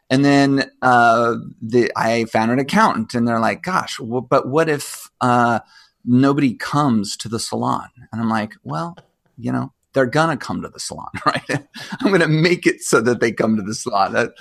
[0.10, 4.70] And then uh, the, I found an accountant, and they're like, "Gosh, well, but what
[4.70, 5.60] if uh,
[6.06, 8.98] nobody comes to the salon?" And I'm like, "Well,
[9.38, 11.68] you know, they're gonna come to the salon, right?
[12.02, 14.32] I'm gonna make it so that they come to the salon.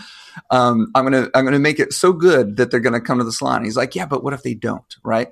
[0.50, 3.32] Um, I'm gonna I'm gonna make it so good that they're gonna come to the
[3.32, 5.28] salon." He's like, "Yeah, but what if they don't?" Right?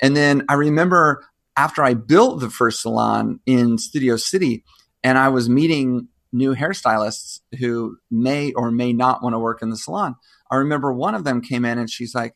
[0.00, 1.24] And then I remember
[1.56, 4.64] after I built the first salon in Studio City,
[5.04, 9.70] and I was meeting new hairstylists who may or may not want to work in
[9.70, 10.14] the salon.
[10.50, 12.34] I remember one of them came in and she's like,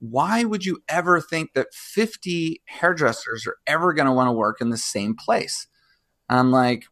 [0.00, 4.60] why would you ever think that 50 hairdressers are ever going to want to work
[4.60, 5.66] in the same place?
[6.30, 6.84] I'm like,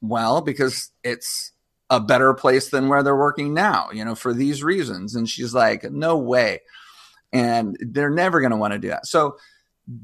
[0.00, 1.52] well, because it's
[1.90, 5.14] a better place than where they're working now, you know, for these reasons.
[5.14, 6.60] And she's like, no way.
[7.32, 9.06] And they're never going to want to do that.
[9.06, 9.36] So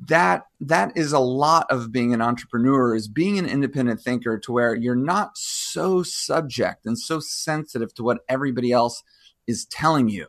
[0.07, 4.51] that that is a lot of being an entrepreneur is being an independent thinker to
[4.51, 9.05] where you're not so subject and so sensitive to what everybody else
[9.47, 10.27] is telling you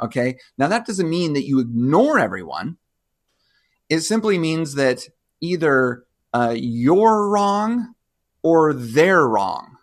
[0.00, 2.76] okay now that doesn't mean that you ignore everyone
[3.88, 5.08] it simply means that
[5.40, 7.94] either uh, you're wrong
[8.42, 9.76] or they're wrong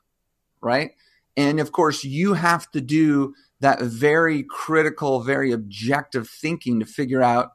[0.61, 0.91] right
[1.35, 7.21] and of course you have to do that very critical very objective thinking to figure
[7.21, 7.51] out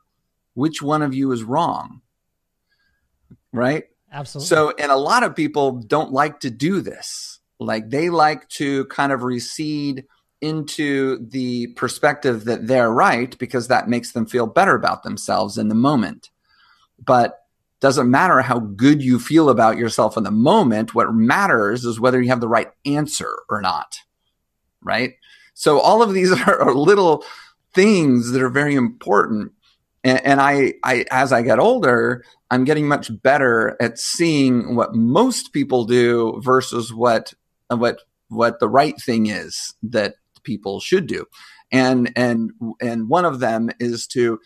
[0.54, 2.00] which one of you is wrong.
[3.52, 3.84] Right?
[4.12, 4.48] Absolutely.
[4.48, 7.40] So, and a lot of people don't like to do this.
[7.58, 10.04] Like they like to kind of recede
[10.40, 15.68] into the perspective that they're right because that makes them feel better about themselves in
[15.68, 16.30] the moment.
[17.02, 17.41] But
[17.82, 20.94] doesn't matter how good you feel about yourself in the moment.
[20.94, 23.98] What matters is whether you have the right answer or not.
[24.80, 25.14] Right.
[25.52, 27.24] So all of these are, are little
[27.74, 29.52] things that are very important
[30.04, 34.94] and, and I, I, as I get older, I'm getting much better at seeing what
[34.94, 37.32] most people do versus what,
[37.68, 41.26] what, what the right thing is that people should do.
[41.70, 44.40] And, and, and one of them is to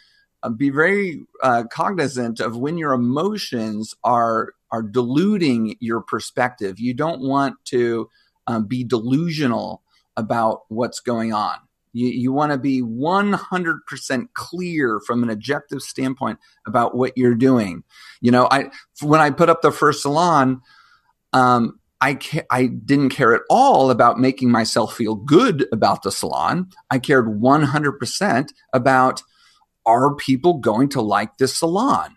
[0.56, 6.78] be very uh, cognizant of when your emotions are, are diluting your perspective.
[6.78, 8.08] You don't want to
[8.46, 9.82] um, be delusional
[10.16, 11.56] about what's going on.
[11.92, 17.84] You, you want to be 100% clear from an objective standpoint about what you're doing.
[18.20, 18.70] You know, I
[19.00, 20.60] when I put up the first salon,
[21.32, 26.12] um, I ca- I didn't care at all about making myself feel good about the
[26.12, 26.68] salon.
[26.90, 29.22] I cared 100% about
[29.86, 32.16] are people going to like this salon?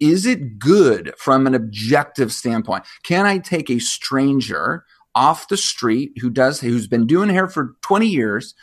[0.00, 2.84] Is it good from an objective standpoint?
[3.04, 7.76] Can I take a stranger off the street who does who's been doing hair for
[7.82, 8.54] 20 years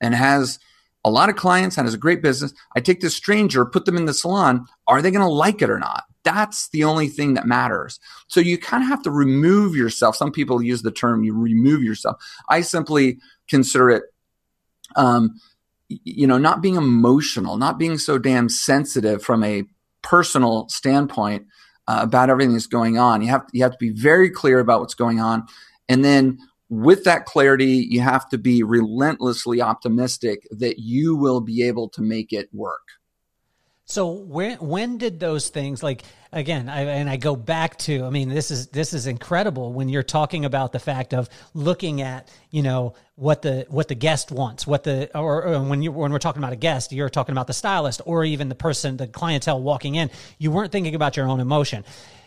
[0.00, 0.58] and has
[1.04, 2.52] a lot of clients and has a great business.
[2.76, 4.66] I take this stranger, put them in the salon.
[4.86, 6.04] Are they going to like it or not?
[6.24, 8.00] That's the only thing that matters.
[8.26, 10.16] So you kind of have to remove yourself.
[10.16, 12.16] Some people use the term you remove yourself.
[12.48, 14.02] I simply consider it,
[14.96, 15.40] um,
[15.88, 19.64] you know, not being emotional, not being so damn sensitive from a
[20.02, 21.46] personal standpoint
[21.86, 23.22] uh, about everything that's going on.
[23.22, 25.46] You have you have to be very clear about what's going on,
[25.88, 31.62] and then with that clarity, you have to be relentlessly optimistic that you will be
[31.66, 32.82] able to make it work.
[33.90, 38.10] So when when did those things like again I, and I go back to I
[38.10, 42.30] mean this is this is incredible when you're talking about the fact of looking at
[42.50, 46.12] you know what the what the guest wants what the or, or when you when
[46.12, 49.06] we're talking about a guest you're talking about the stylist or even the person the
[49.06, 51.82] clientele walking in you weren't thinking about your own emotion.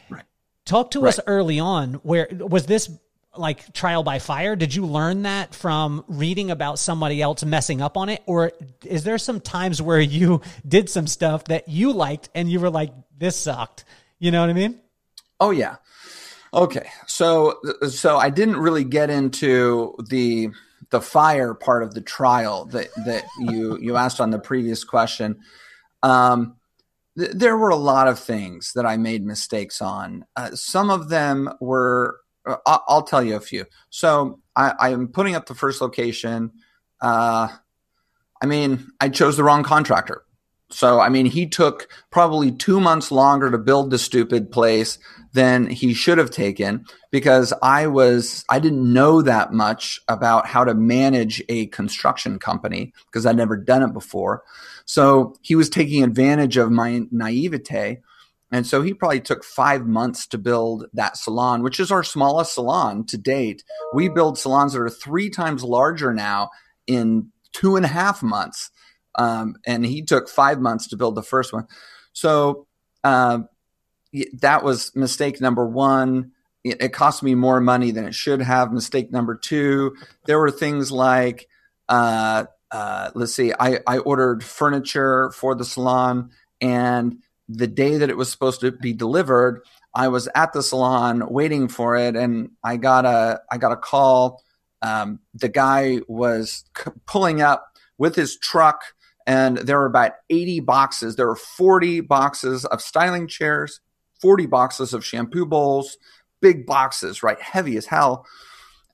[0.09, 0.25] Right.
[0.65, 1.09] Talk to right.
[1.09, 2.89] us early on where was this
[3.35, 4.55] like trial by fire?
[4.55, 8.21] Did you learn that from reading about somebody else messing up on it?
[8.25, 8.51] Or
[8.85, 12.69] is there some times where you did some stuff that you liked and you were
[12.69, 13.85] like, this sucked?
[14.19, 14.79] You know what I mean?
[15.39, 15.77] Oh, yeah.
[16.53, 20.49] Okay, so so I didn't really get into the
[20.89, 25.39] the fire part of the trial that that you you asked on the previous question.
[26.03, 26.57] Um,
[27.15, 30.25] there were a lot of things that I made mistakes on.
[30.35, 32.19] Uh, some of them were.
[32.45, 33.65] I'll, I'll, tell you a few.
[33.89, 36.51] So I am putting up the first location.
[36.99, 37.49] Uh,
[38.41, 40.23] I mean, I chose the wrong contractor.
[40.73, 44.97] So, I mean, he took probably two months longer to build the stupid place
[45.33, 50.63] than he should have taken because I was, I didn't know that much about how
[50.63, 54.43] to manage a construction company because I'd never done it before.
[54.85, 57.99] So he was taking advantage of my naivete.
[58.51, 62.53] And so he probably took five months to build that salon, which is our smallest
[62.53, 63.63] salon to date.
[63.93, 66.49] We build salons that are three times larger now
[66.85, 68.71] in two and a half months.
[69.15, 71.67] Um, and he took five months to build the first one.
[72.13, 72.67] So
[73.03, 73.39] uh,
[74.39, 76.31] that was mistake number one.
[76.63, 78.71] It, it, cost me more money than it should have.
[78.71, 81.47] Mistake number two, there were things like,
[81.89, 86.29] uh, uh, let's see, I, I ordered furniture for the salon,
[86.61, 87.17] and
[87.57, 91.67] the day that it was supposed to be delivered, I was at the salon waiting
[91.67, 94.41] for it, and I got a I got a call.
[94.81, 97.65] Um, the guy was c- pulling up
[97.97, 98.81] with his truck
[99.27, 101.15] and there were about 80 boxes.
[101.15, 103.79] There were 40 boxes of styling chairs,
[104.21, 105.97] 40 boxes of shampoo bowls,
[106.41, 107.39] big boxes, right?
[107.41, 108.25] Heavy as hell.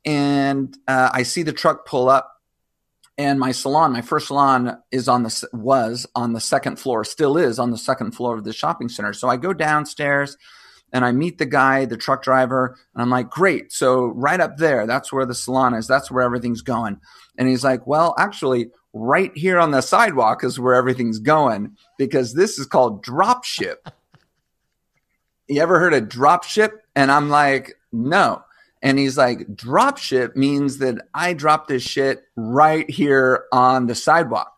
[0.05, 2.36] And uh, I see the truck pull up,
[3.17, 7.37] and my salon, my first salon, is on the was on the second floor, still
[7.37, 9.13] is on the second floor of the shopping center.
[9.13, 10.37] So I go downstairs
[10.93, 13.73] and I meet the guy, the truck driver, and I'm like, great.
[13.73, 15.87] So right up there, that's where the salon is.
[15.87, 17.01] That's where everything's going.
[17.37, 22.33] And he's like, well, actually, right here on the sidewalk is where everything's going because
[22.33, 23.87] this is called drop ship.
[25.47, 26.71] you ever heard of drop ship?
[26.95, 28.43] And I'm like, no.
[28.81, 33.95] And he's like, drop ship means that I drop this shit right here on the
[33.95, 34.53] sidewalk.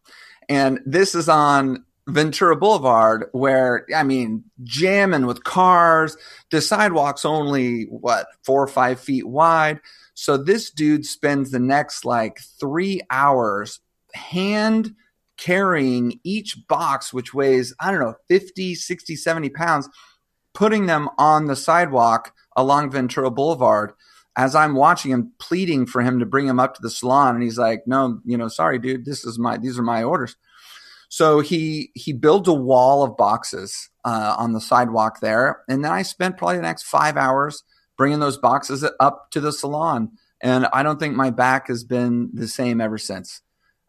[0.49, 6.17] And this is on Ventura Boulevard, where I mean, jamming with cars.
[6.51, 9.79] The sidewalk's only what four or five feet wide.
[10.15, 13.79] So this dude spends the next like three hours
[14.13, 14.95] hand
[15.38, 19.89] carrying each box, which weighs, I don't know, 50, 60, 70 pounds,
[20.53, 23.93] putting them on the sidewalk along Ventura Boulevard
[24.39, 27.36] as I'm watching him pleading for him to bring him up to the salon.
[27.36, 30.38] And he's like, no, you know, sorry, dude, this is my, these are my orders.
[31.10, 35.63] So he, he builds a wall of boxes uh, on the sidewalk there.
[35.67, 37.65] And then I spent probably the next five hours
[37.97, 40.12] bringing those boxes up to the salon.
[40.41, 43.41] And I don't think my back has been the same ever since.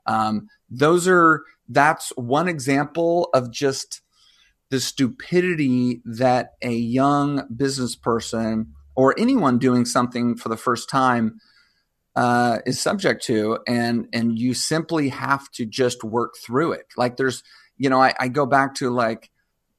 [0.06, 4.02] Um, those are that's one example of just
[4.70, 11.40] the stupidity that a young business person or anyone doing something for the first time
[12.16, 16.86] uh, is subject to, and and you simply have to just work through it.
[16.96, 17.42] Like there's,
[17.78, 19.30] you know, I, I go back to like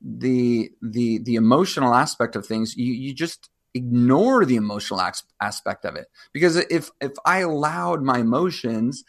[0.02, 2.76] the the the emotional aspect of things.
[2.76, 5.02] You you just ignore the emotional
[5.40, 9.04] aspect of it because if if I allowed my emotions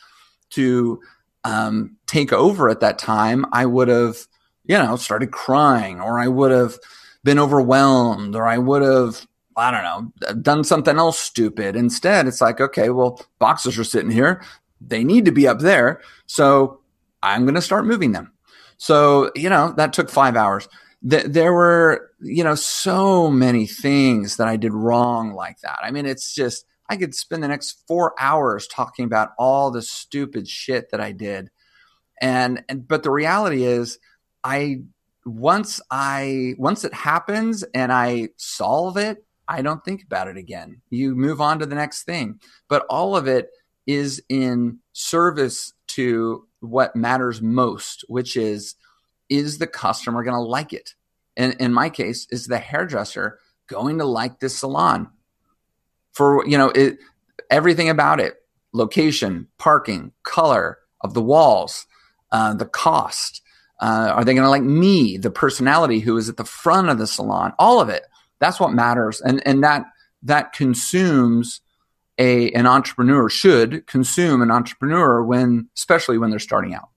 [0.50, 1.00] to
[1.44, 4.16] um, take over at that time, I would have,
[4.64, 6.78] you know, started crying or I would have
[7.24, 11.76] been overwhelmed or I would have, I don't know, done something else stupid.
[11.76, 14.42] Instead, it's like, okay, well, boxes are sitting here.
[14.80, 16.00] They need to be up there.
[16.26, 16.80] So
[17.22, 18.32] I'm going to start moving them.
[18.78, 20.68] So, you know, that took five hours.
[21.08, 25.78] Th- there were, you know, so many things that I did wrong like that.
[25.82, 29.82] I mean, it's just, I could spend the next four hours talking about all the
[29.82, 31.50] stupid shit that I did.
[32.20, 33.98] And, and but the reality is
[34.44, 34.82] I
[35.24, 40.80] once I once it happens and I solve it, I don't think about it again.
[40.90, 42.40] You move on to the next thing.
[42.68, 43.50] But all of it
[43.86, 48.76] is in service to what matters most, which is
[49.28, 50.94] is the customer going to like it?
[51.36, 55.10] And in my case, is the hairdresser going to like this salon?
[56.12, 56.98] for you know it,
[57.50, 58.36] everything about it
[58.72, 61.86] location parking color of the walls
[62.30, 63.42] uh, the cost
[63.80, 66.98] uh, are they going to like me the personality who is at the front of
[66.98, 68.04] the salon all of it
[68.42, 69.20] that's what matters.
[69.20, 69.84] And and that
[70.24, 71.60] that consumes
[72.18, 76.88] a an entrepreneur should consume an entrepreneur when especially when they're starting out.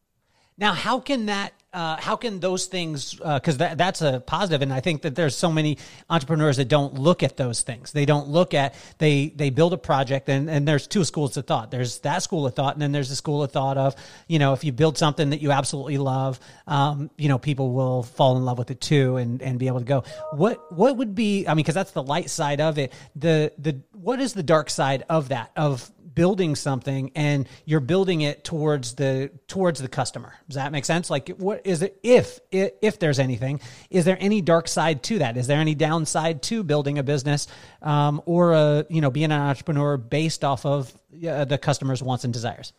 [0.57, 4.61] Now how can that uh, how can those things because uh, that, that's a positive
[4.61, 5.77] and i think that there's so many
[6.09, 7.91] entrepreneurs that don't look at those things.
[7.91, 11.45] They don't look at they they build a project and, and there's two schools of
[11.45, 11.71] thought.
[11.71, 13.95] There's that school of thought and then there's the school of thought of
[14.27, 18.03] you know if you build something that you absolutely love um, you know people will
[18.03, 20.03] fall in love with it too and and be able to go.
[20.33, 22.93] What what would be i mean because that's the light side of it.
[23.15, 28.21] The the what is the dark side of that of building something and you're building
[28.21, 30.33] it towards the towards the customer.
[30.47, 31.09] Does that make sense?
[31.09, 33.59] Like what is it if if there's anything,
[33.89, 35.37] is there any dark side to that?
[35.37, 37.47] Is there any downside to building a business
[37.81, 40.93] um, or a you know being an entrepreneur based off of
[41.27, 42.73] uh, the customer's wants and desires?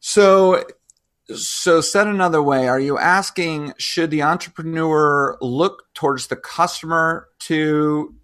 [0.00, 0.64] So
[1.34, 8.14] so said another way, are you asking should the entrepreneur look towards the customer to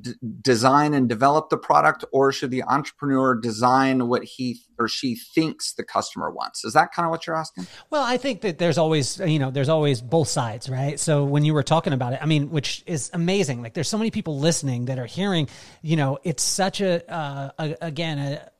[0.00, 5.16] d- design and develop the product, or should the entrepreneur design what he or she
[5.16, 6.64] thinks the customer wants?
[6.64, 7.66] Is that kind of what you're asking?
[7.90, 10.98] Well, I think that there's always, you know, there's always both sides, right?
[10.98, 13.62] So when you were talking about it, I mean, which is amazing.
[13.62, 15.48] Like, there's so many people listening that are hearing,
[15.82, 18.50] you know, it's such a, uh, a again, a,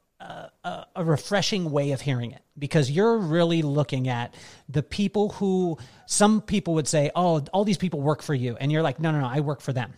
[0.64, 4.34] a, a, refreshing way of hearing it because you're really looking at
[4.68, 8.56] the people who some people would say, oh, all these people work for you.
[8.56, 9.94] And you're like, no, no, no, I work for them.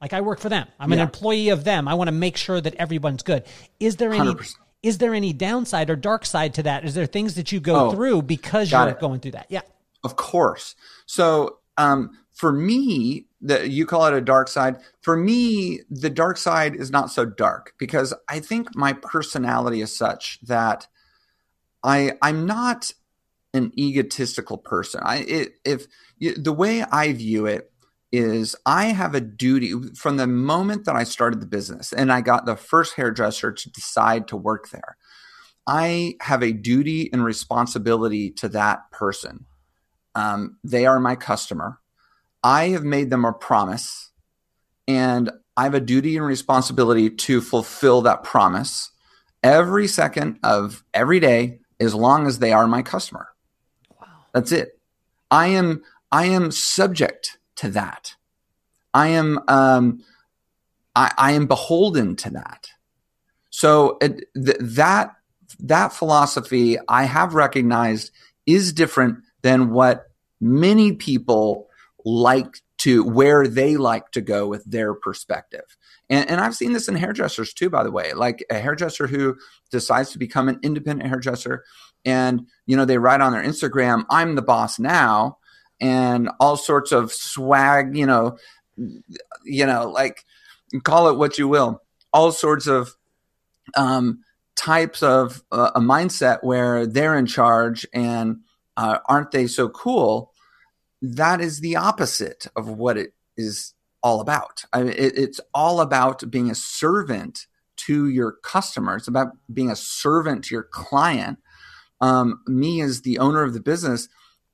[0.00, 0.66] Like I work for them.
[0.78, 0.96] I'm yeah.
[0.96, 1.88] an employee of them.
[1.88, 3.44] I want to make sure that everyone's good.
[3.80, 4.54] Is there any 100%.
[4.82, 6.84] is there any downside or dark side to that?
[6.84, 9.00] Is there things that you go oh, through because you're it.
[9.00, 9.46] going through that?
[9.48, 9.62] Yeah.
[10.04, 10.76] Of course.
[11.06, 14.76] So um, for me, that you call it a dark side.
[15.00, 19.96] For me, the dark side is not so dark because I think my personality is
[19.96, 20.86] such that
[21.82, 22.92] I I'm not
[23.54, 25.00] an egotistical person.
[25.04, 25.86] I it, if
[26.20, 27.70] the way I view it
[28.10, 32.20] is I have a duty from the moment that I started the business and I
[32.20, 34.96] got the first hairdresser to decide to work there.
[35.66, 39.44] I have a duty and responsibility to that person.
[40.14, 41.78] Um, they are my customer.
[42.42, 44.10] I have made them a promise,
[44.86, 48.90] and I have a duty and responsibility to fulfill that promise
[49.42, 53.28] every second of every day as long as they are my customer.
[54.00, 54.06] Wow.
[54.32, 54.80] That's it.
[55.30, 58.14] I am I am subject to that.
[58.94, 60.02] I am um,
[60.94, 62.68] I, I am beholden to that.
[63.50, 65.14] So it, th- that
[65.60, 68.10] that philosophy I have recognized
[68.46, 71.68] is different than what many people
[72.04, 75.76] like to where they like to go with their perspective.
[76.08, 79.36] And, and, I've seen this in hairdressers too, by the way, like a hairdresser who
[79.70, 81.64] decides to become an independent hairdresser
[82.04, 85.37] and, you know, they write on their Instagram, I'm the boss now
[85.80, 88.38] and all sorts of swag, you know,
[89.44, 90.24] you know, like
[90.82, 92.96] call it what you will, all sorts of
[93.76, 94.24] um,
[94.56, 98.40] types of uh, a mindset where they're in charge and
[98.76, 100.32] uh, aren't they so cool?
[101.00, 104.64] That is the opposite of what it is all about.
[104.72, 108.96] I mean, it, it's all about being a servant to your customer.
[108.96, 111.38] It's about being a servant to your client.
[112.00, 114.08] Um, me as the owner of the business,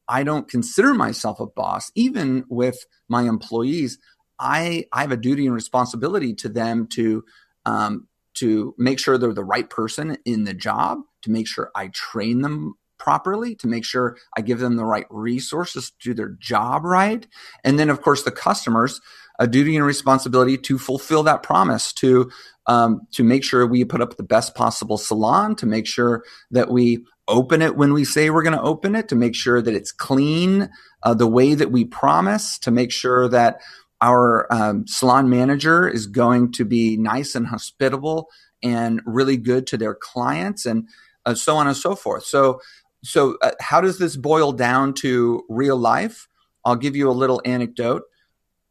[0.08, 3.98] I don't consider myself a boss, even with my employees.
[4.38, 7.24] I, I have a duty and responsibility to them to
[7.66, 11.88] um, to make sure they're the right person in the job, to make sure I
[11.88, 16.36] train them properly, to make sure I give them the right resources to do their
[16.40, 17.26] job right,
[17.62, 19.00] and then of course the customers
[19.38, 22.30] a duty and responsibility to fulfill that promise to
[22.66, 26.70] um, to make sure we put up the best possible salon, to make sure that
[26.70, 29.74] we open it when we say we're going to open it, to make sure that
[29.74, 30.70] it's clean
[31.02, 33.60] uh, the way that we promise, to make sure that
[34.00, 38.28] our um, salon manager is going to be nice and hospitable
[38.62, 40.88] and really good to their clients, and
[41.26, 42.24] uh, so on and so forth.
[42.24, 42.60] So,
[43.02, 46.28] so uh, how does this boil down to real life?
[46.64, 48.02] I'll give you a little anecdote.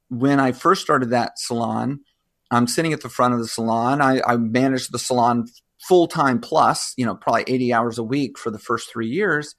[0.10, 2.02] When I first started that salon,
[2.52, 4.02] I'm sitting at the front of the salon.
[4.02, 5.48] I, I managed the salon
[5.88, 9.56] full time plus, you know, probably 80 hours a week for the first three years.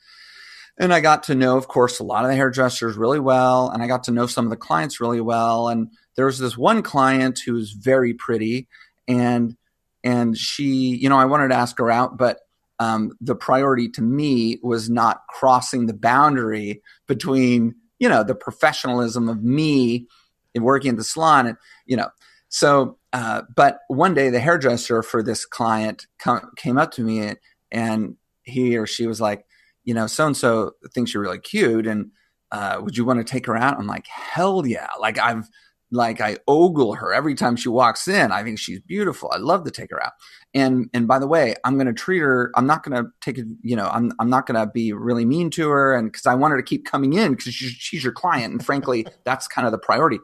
[0.78, 3.70] And I got to know, of course, a lot of the hairdressers really well.
[3.70, 5.68] And I got to know some of the clients really well.
[5.68, 8.66] And there was this one client who was very pretty.
[9.06, 9.56] And
[10.02, 12.40] and she, you know, I wanted to ask her out, but
[12.78, 19.28] um, the priority to me was not crossing the boundary between, you know, the professionalism
[19.28, 20.06] of me
[20.54, 21.56] in working at the salon and,
[21.86, 22.08] you know,
[22.48, 26.08] so, uh, but one day the hairdresser for this client
[26.56, 27.34] came up to me
[27.70, 29.46] and he or she was like,
[29.84, 32.10] you know, so and so thinks you're really cute, and
[32.50, 33.78] uh, would you want to take her out?
[33.78, 34.88] I'm like, hell yeah!
[34.98, 35.48] Like I've
[35.92, 38.32] like I ogle her every time she walks in.
[38.32, 39.30] I think she's beautiful.
[39.32, 40.14] I'd love to take her out.
[40.52, 42.50] And and by the way, I'm going to treat her.
[42.56, 43.46] I'm not going to take it.
[43.62, 46.34] You know, I'm I'm not going to be really mean to her, and because I
[46.34, 49.66] want her to keep coming in because she's, she's your client, and frankly, that's kind
[49.66, 50.18] of the priority.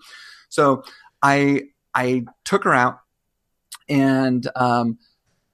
[0.48, 0.82] So
[1.22, 1.62] I
[1.94, 3.00] I took her out,
[3.88, 4.98] and um,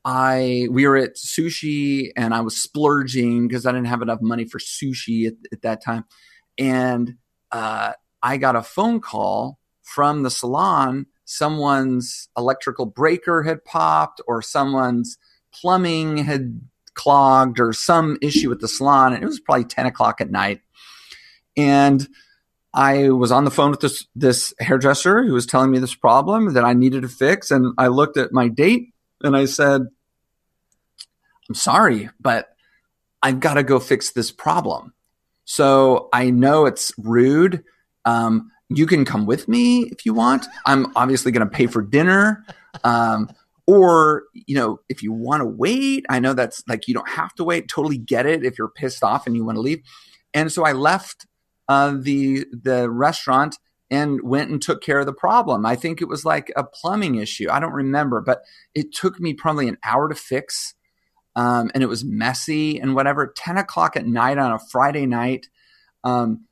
[0.05, 4.45] I we were at sushi, and I was splurging because I didn't have enough money
[4.45, 6.05] for sushi at, at that time,
[6.59, 7.17] and
[7.53, 11.07] uh, I got a phone call from the salon.
[11.25, 15.19] Someone's electrical breaker had popped, or someone's
[15.53, 16.61] plumbing had
[16.95, 19.13] clogged, or some issue with the salon.
[19.13, 20.61] And it was probably 10 o'clock at night.
[21.57, 22.07] And
[22.77, 26.53] I was on the phone with this this hairdresser who was telling me this problem
[26.53, 29.83] that I needed to fix, and I looked at my date and I said,
[31.49, 32.51] "I'm sorry, but
[33.23, 34.93] I've got to go fix this problem."
[35.47, 37.65] So I know it's rude.
[38.05, 40.47] Um, you can come with me if you want.
[40.67, 42.45] I'm obviously going to pay for dinner.
[42.85, 43.31] Um,
[43.67, 47.35] or, you know, if you want to wait, I know that's like you don't have
[47.37, 47.69] to wait.
[47.69, 49.83] Totally get it if you're pissed off and you want to leave.
[50.35, 51.27] And so I left
[51.69, 53.59] uh, the the restaurant
[53.91, 55.65] and went and took care of the problem.
[55.65, 57.49] I think it was like a plumbing issue.
[57.51, 58.43] I don't remember, but
[58.75, 60.75] it took me probably an hour to fix.
[61.37, 63.33] Um, and it was messy and whatever.
[63.37, 65.49] 10 o'clock at night on a Friday night.
[66.03, 66.47] Um,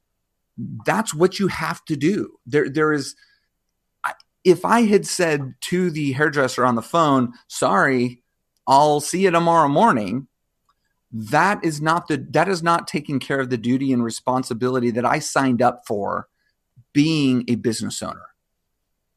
[0.84, 2.34] that's what you have to do.
[2.46, 3.16] There, there is,
[4.44, 8.22] if I had said to the hairdresser on the phone, sorry,
[8.66, 10.28] I'll see you tomorrow morning,
[11.16, 15.04] that is not the that is not taking care of the duty and responsibility that
[15.04, 16.26] I signed up for
[16.92, 18.26] being a business owner.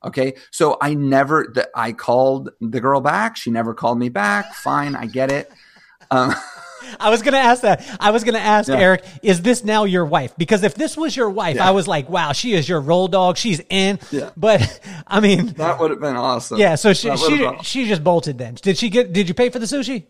[0.05, 0.35] Okay.
[0.51, 3.35] So I never that I called the girl back.
[3.35, 4.53] She never called me back.
[4.53, 5.51] Fine, I get it.
[6.11, 6.33] Um,
[6.99, 7.83] I was going to ask that.
[7.99, 8.77] I was going to ask Yeah.
[8.77, 10.33] Eric, is this now your wife?
[10.37, 11.67] Because if this was your wife, Yeah.
[11.67, 13.37] I was like, wow, she is your roll dog.
[13.37, 13.99] She's in.
[14.11, 14.29] Yeah.
[14.37, 16.59] But I mean, that would have been awesome.
[16.59, 16.75] yeah.
[16.75, 18.37] So she she she just bolted.
[18.37, 19.11] Then did she get?
[19.11, 20.05] Did you pay for the sushi?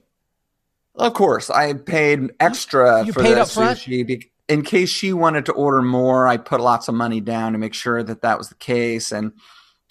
[0.97, 5.45] Of course, I paid extra You for paid the sushi be- in case she wanted
[5.45, 6.27] to order more.
[6.27, 9.11] I put lots of money down to make sure that that was the case.
[9.11, 9.33] And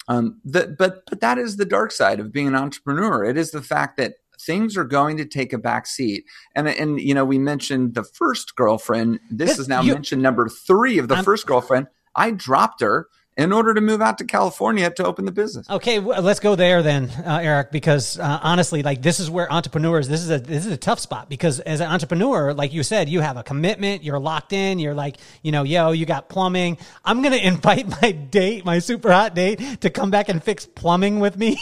[0.07, 3.23] um, the, but but that is the dark side of being an entrepreneur.
[3.23, 6.25] It is the fact that things are going to take a back seat.
[6.55, 9.19] And and you know we mentioned the first girlfriend.
[9.31, 11.87] This, This- is now you- mentioned number three of the I'm- first girlfriend.
[12.15, 13.07] I dropped her
[13.37, 15.69] in order to move out to California to open the business.
[15.69, 17.71] Okay, well, let's go there then, uh, Eric.
[17.71, 20.07] Because uh, honestly, like this is where entrepreneurs.
[20.07, 23.09] This is a this is a tough spot because as an entrepreneur, like you said,
[23.09, 24.03] you have a commitment.
[24.03, 24.79] You're locked in.
[24.79, 26.77] You're like, you know, yo, you got plumbing.
[27.05, 31.19] I'm gonna invite my date, my super hot date, to come back and fix plumbing
[31.19, 31.59] with me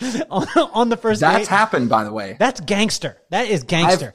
[0.30, 1.48] on, on the first That's date.
[1.48, 2.36] happened, by the way.
[2.38, 3.16] That's gangster.
[3.30, 4.14] That is gangster.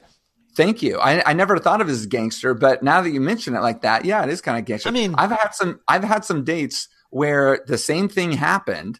[0.54, 0.98] Thank you.
[0.98, 3.82] I, I never thought of it as gangster, but now that you mention it like
[3.82, 4.88] that, yeah, it is kind of gangster.
[4.90, 8.98] I mean- I've had some I've had some dates where the same thing happened,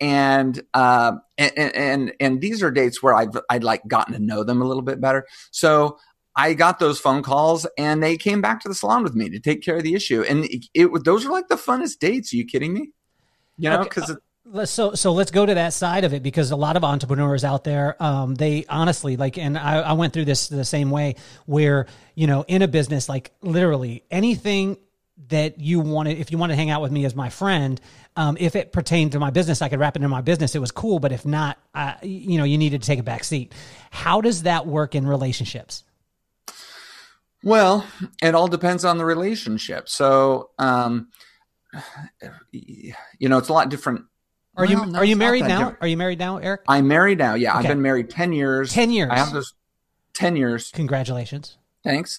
[0.00, 4.44] and uh, and, and and these are dates where I've I'd like gotten to know
[4.44, 5.26] them a little bit better.
[5.50, 5.98] So
[6.36, 9.40] I got those phone calls, and they came back to the salon with me to
[9.40, 12.32] take care of the issue, and it, it those are like the funnest dates.
[12.32, 12.90] Are you kidding me?
[13.58, 14.16] You know, Okay, because
[14.50, 17.44] Let's, so so let's go to that side of it because a lot of entrepreneurs
[17.44, 21.16] out there, um, they honestly like, and I, I went through this the same way
[21.44, 24.78] where you know in a business, like literally anything
[25.28, 27.80] that you wanted, if you wanted to hang out with me as my friend,
[28.16, 30.54] um, if it pertained to my business, I could wrap it in my business.
[30.54, 33.24] It was cool, but if not, I, you know, you needed to take a back
[33.24, 33.52] seat.
[33.90, 35.84] How does that work in relationships?
[37.42, 37.86] Well,
[38.22, 39.88] it all depends on the relationship.
[39.88, 41.08] So, um,
[42.50, 44.04] you know, it's a lot different.
[44.56, 45.58] Are you Well, no, are you married now?
[45.58, 45.78] different.
[45.82, 46.62] Are you married now, Eric?
[46.66, 47.34] I'm married now.
[47.34, 48.72] Yeah, I've been married 10 years.
[48.72, 49.10] 10 years.
[49.12, 49.54] I have those
[50.14, 50.70] 10 years.
[50.72, 51.58] Congratulations.
[51.84, 52.18] Thanks.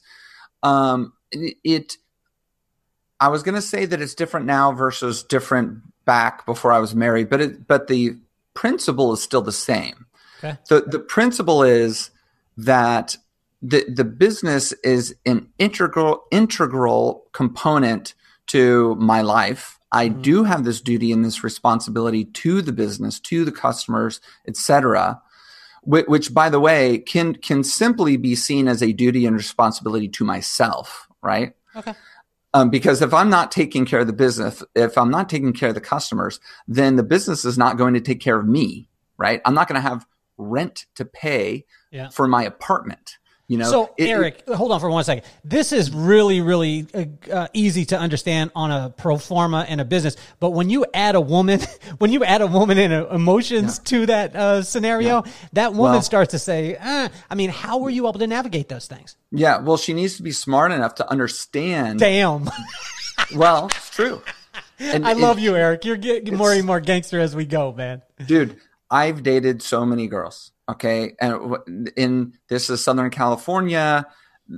[0.63, 1.93] Um, it, it
[3.19, 6.95] I was going to say that it's different now versus different back before I was
[6.95, 8.15] married, but it, but the
[8.53, 10.05] principle is still the same.
[10.39, 10.57] Okay.
[10.69, 12.11] The the principle is
[12.57, 13.17] that
[13.61, 18.13] the the business is an integral integral component
[18.47, 19.79] to my life.
[19.91, 20.21] I mm-hmm.
[20.21, 25.21] do have this duty and this responsibility to the business, to the customers, etc.
[25.83, 30.07] Which, which, by the way, can can simply be seen as a duty and responsibility
[30.09, 31.53] to myself, right?
[31.75, 31.93] Okay.
[32.53, 35.69] Um, because if I'm not taking care of the business, if I'm not taking care
[35.69, 39.39] of the customers, then the business is not going to take care of me, right?
[39.45, 40.05] I'm not going to have
[40.37, 42.09] rent to pay Yeah.
[42.09, 43.18] for my apartment.
[43.49, 45.25] You know, So, It- it- Eric, hold on for one second.
[45.43, 49.85] This is really, really uh, uh, easy to understand on a pro forma and a
[49.85, 50.15] business.
[50.39, 51.59] But when you add a woman,
[51.97, 55.23] when you add a woman and uh, emotions to that uh, scenario,
[55.53, 58.69] that woman Well- starts to say, eh, I mean, how were you able to navigate
[58.69, 59.17] those things?
[59.31, 61.99] yeah, well, she needs to be smart enough to understand.
[61.99, 62.49] Damn.
[63.35, 64.21] Well, it's true.
[64.79, 65.85] And, I love you, Eric.
[65.85, 68.01] You're getting more and more gangster as we go, man.
[68.25, 68.57] Dude,
[68.89, 70.51] I've dated so many girls.
[70.69, 74.05] Okay, and in this is Southern California.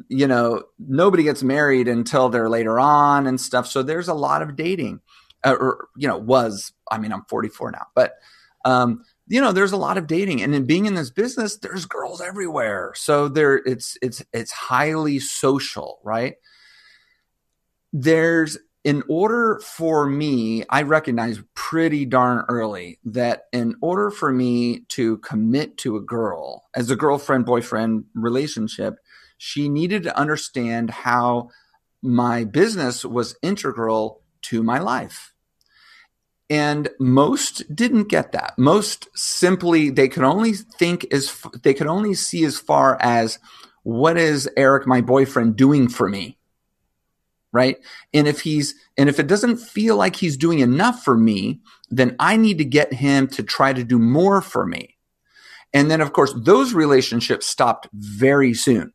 [0.08, 3.68] You know, nobody gets married until they're later on and stuff.
[3.68, 5.02] So there's a lot of dating,
[5.44, 6.74] uh, or you know, was.
[6.92, 8.16] I mean, I'm 44 now, but
[8.66, 11.86] um, you know there's a lot of dating and in being in this business there's
[11.86, 16.36] girls everywhere so there it's it's it's highly social right
[17.94, 24.80] there's in order for me i recognize pretty darn early that in order for me
[24.90, 28.98] to commit to a girl as a girlfriend boyfriend relationship
[29.38, 31.50] she needed to understand how
[32.02, 35.32] my business was integral to my life
[36.52, 38.56] and most didn't get that.
[38.58, 43.40] Most simply, they could only think as they could only see as far as
[43.84, 46.38] what is Eric, my boyfriend, doing for me?
[47.54, 47.78] Right.
[48.14, 52.16] And if he's, and if it doesn't feel like he's doing enough for me, then
[52.18, 54.98] I need to get him to try to do more for me.
[55.74, 58.94] And then, of course, those relationships stopped very soon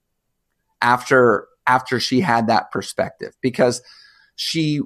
[0.81, 3.83] after, after she had that perspective because
[4.37, 4.81] she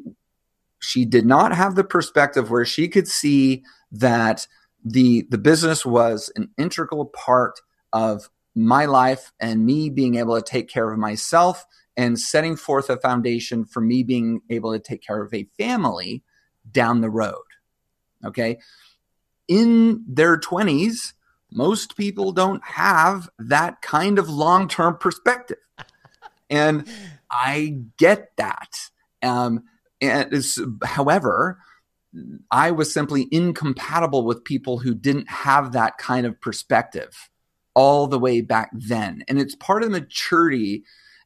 [0.80, 3.62] she did not have the perspective where she could see
[3.92, 4.46] that
[4.84, 7.60] the the business was an integral part
[7.92, 11.64] of my life and me being able to take care of myself
[11.96, 16.22] and setting forth a foundation for me being able to take care of a family
[16.70, 17.34] down the road.
[18.24, 18.58] Okay.
[19.48, 21.14] In their 20s,
[21.52, 25.58] most people don't have that kind of long term perspective.
[26.52, 26.88] And
[27.30, 28.90] I get that.
[29.22, 29.62] Um,
[30.00, 30.44] and
[30.82, 31.60] however,
[32.50, 37.30] I was simply incompatible with people who didn't have that kind of perspective
[37.74, 39.22] all the way back then.
[39.28, 40.82] And it's part of the maturity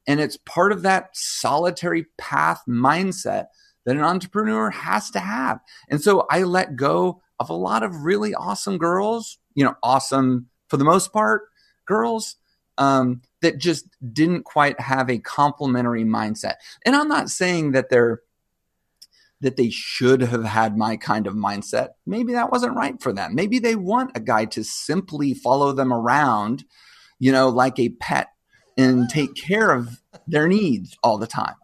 [0.06, 3.46] and it's part of that solitary path mindset
[3.86, 5.60] that an entrepreneur has to have.
[5.88, 10.48] And so I let go of a lot of really awesome girls, you know, awesome
[10.68, 11.42] for the most part,
[11.86, 12.36] girls
[12.78, 16.54] um, that just didn't quite have a complementary mindset.
[16.84, 18.20] And I'm not saying that they're
[19.40, 21.90] that they should have had my kind of mindset.
[22.06, 23.34] Maybe that wasn't right for them.
[23.34, 26.64] Maybe they want a guy to simply follow them around,
[27.18, 28.28] you know, like a pet
[28.76, 31.54] and take care of their needs all the time.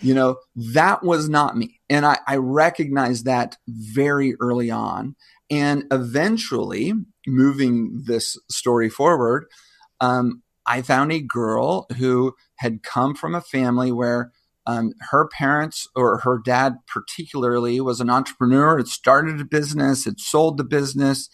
[0.00, 1.80] You know, that was not me.
[1.88, 5.16] And I, I recognized that very early on.
[5.50, 6.92] And eventually,
[7.26, 9.46] moving this story forward,
[10.00, 14.32] um, I found a girl who had come from a family where
[14.66, 18.78] um, her parents or her dad particularly was an entrepreneur.
[18.78, 20.06] It started a business.
[20.06, 21.28] It sold the business.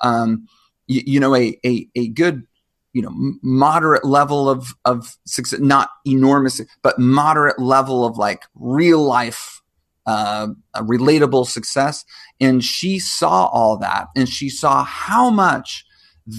[0.00, 0.46] Um,
[0.86, 2.44] you, you, know, a, a, a good,
[2.92, 3.12] you know,
[3.42, 9.62] moderate level of, of success, not enormous, but moderate level of like real life,
[10.06, 12.04] uh, relatable success.
[12.40, 15.84] And she saw all that and she saw how much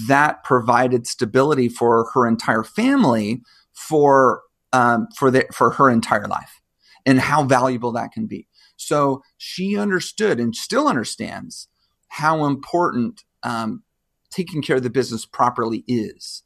[0.08, 3.42] that provided stability for her entire family
[3.72, 4.42] for
[4.72, 6.60] um, for the, for her entire life
[7.06, 8.48] and how valuable that can be.
[8.76, 11.68] So she understood and still understands
[12.08, 13.82] how important um,
[14.30, 16.42] taking care of the business properly is.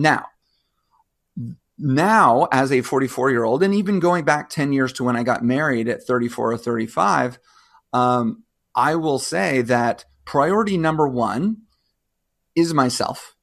[0.00, 0.28] Now,
[1.76, 5.22] now as a 44 year old, and even going back 10 years to when I
[5.22, 7.38] got married at 34 or 35,
[7.92, 8.44] um,
[8.74, 11.58] I will say that priority number one
[12.56, 13.36] is myself.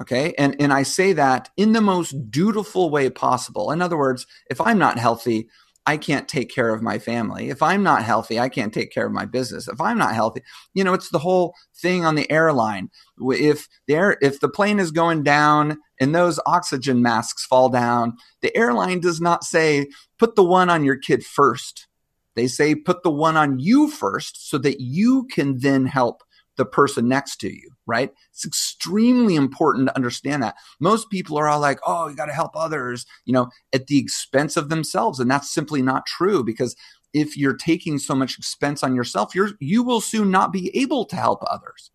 [0.00, 0.32] Okay.
[0.38, 3.70] And, and I say that in the most dutiful way possible.
[3.70, 5.50] In other words, if I'm not healthy,
[5.86, 7.50] I can't take care of my family.
[7.50, 9.66] If I'm not healthy, I can't take care of my business.
[9.66, 10.42] If I'm not healthy,
[10.74, 12.88] you know, it's the whole thing on the airline.
[13.18, 18.56] If the if the plane is going down and those oxygen masks fall down, the
[18.56, 21.88] airline does not say, put the one on your kid first.
[22.34, 26.22] They say, put the one on you first so that you can then help
[26.56, 28.12] the person next to you, right?
[28.30, 30.56] It's extremely important to understand that.
[30.80, 33.98] Most people are all like, oh, you got to help others, you know, at the
[33.98, 35.18] expense of themselves.
[35.18, 36.76] And that's simply not true because
[37.14, 41.04] if you're taking so much expense on yourself, you're, you will soon not be able
[41.06, 41.90] to help others.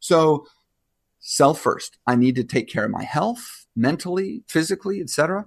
[0.00, 0.46] So
[1.18, 5.46] self first, I need to take care of my health mentally, physically, etc.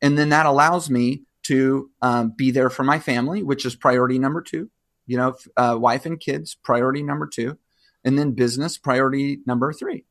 [0.00, 4.18] And then that allows me to um, be there for my family, which is priority
[4.18, 4.70] number two
[5.06, 7.58] you know, uh, wife and kids, priority number two,
[8.04, 10.04] and then business, priority number three.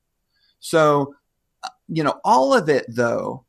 [0.60, 1.16] So,
[1.64, 3.46] uh, you know, all of it though,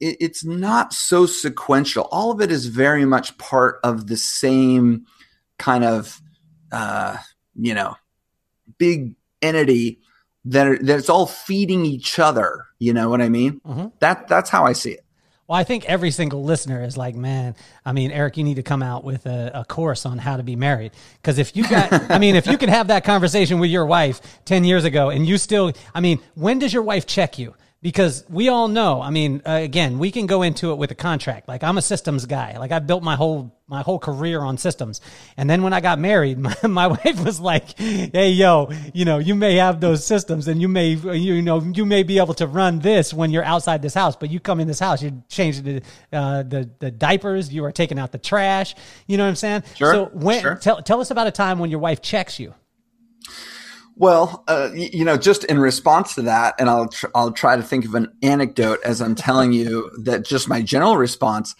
[0.00, 2.08] it, it's not so sequential.
[2.10, 5.06] All of it is very much part of the same
[5.58, 6.20] kind of,
[6.72, 7.16] uh,
[7.54, 7.96] you know,
[8.78, 10.00] big entity
[10.44, 12.66] that are, that's all feeding each other.
[12.78, 13.60] You know what I mean?
[13.60, 13.86] Mm-hmm.
[14.00, 15.04] That that's how I see it.
[15.52, 18.62] Well, I think every single listener is like, man, I mean, Eric, you need to
[18.62, 20.92] come out with a, a course on how to be married.
[21.20, 24.22] Because if you got, I mean, if you can have that conversation with your wife
[24.46, 27.52] 10 years ago and you still, I mean, when does your wife check you?
[27.82, 30.94] Because we all know i mean uh, again we can go into it with a
[30.94, 31.48] contract.
[31.48, 32.56] Like i'm a systems guy.
[32.56, 35.00] Like i built my whole my whole career on systems.
[35.36, 39.18] And then when i got married my, my wife was like hey yo you know
[39.18, 42.46] you may have those systems and you may you know you may be able to
[42.46, 45.64] run this when you're outside this house but you come in this house you're changing
[45.64, 45.82] the
[46.16, 48.74] uh, the, the diapers you are taking out the trash.
[49.06, 49.64] You know what i'm saying?
[49.74, 50.54] Sure, so when sure.
[50.56, 52.54] tell, tell us about a time when your wife checks you
[53.96, 57.62] well, uh, you know, just in response to that, and I'll tr- I'll try to
[57.62, 61.54] think of an anecdote as I'm telling you that just my general response.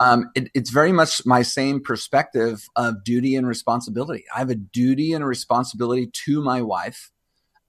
[0.00, 4.24] Um, it, it's very much my same perspective of duty and responsibility.
[4.34, 7.12] I have a duty and a responsibility to my wife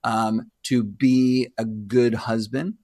[0.04, 2.76] um, to be a good husband,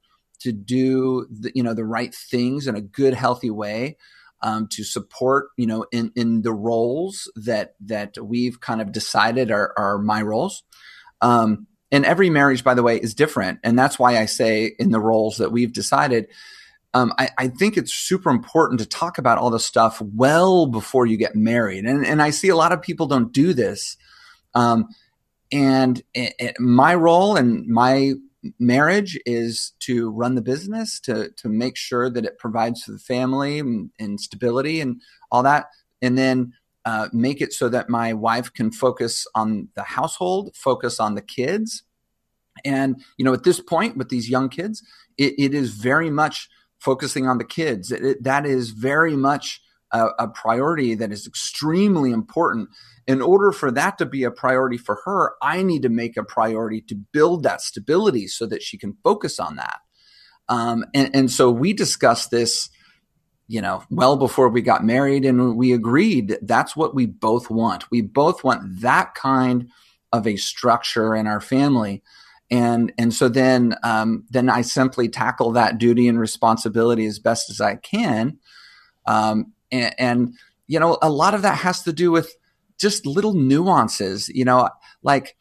[0.41, 3.97] to do the, you know the right things in a good, healthy way,
[4.41, 9.49] um, to support you know in in the roles that that we've kind of decided
[9.49, 10.63] are are my roles.
[11.21, 13.59] Um, and every marriage, by the way, is different.
[13.63, 16.27] And that's why I say in the roles that we've decided,
[16.93, 21.05] um, I, I, think it's super important to talk about all this stuff well before
[21.05, 21.85] you get married.
[21.85, 23.95] And, and I see a lot of people don't do this.
[24.55, 24.89] Um,
[25.51, 28.13] and it, it, my role and my
[28.59, 32.99] marriage is to run the business, to, to make sure that it provides for the
[32.99, 35.01] family and, and stability and
[35.31, 35.67] all that.
[36.01, 36.53] And then
[36.85, 41.21] uh, make it so that my wife can focus on the household, focus on the
[41.21, 41.83] kids.
[42.65, 44.83] And, you know, at this point with these young kids,
[45.17, 47.91] it, it is very much focusing on the kids.
[47.91, 49.61] It, that is very much
[49.91, 52.69] a, a priority that is extremely important.
[53.07, 56.23] In order for that to be a priority for her, I need to make a
[56.23, 59.79] priority to build that stability so that she can focus on that.
[60.49, 62.69] Um, and, and so we discussed this
[63.51, 67.91] you know, well before we got married and we agreed that's what we both want.
[67.91, 69.69] We both want that kind
[70.13, 72.01] of a structure in our family.
[72.49, 77.49] And, and so then, um, then I simply tackle that duty and responsibility as best
[77.49, 78.37] as I can.
[79.05, 80.33] Um, and, and,
[80.67, 82.33] you know, a lot of that has to do with
[82.77, 84.69] just little nuances, you know,
[85.03, 85.35] like,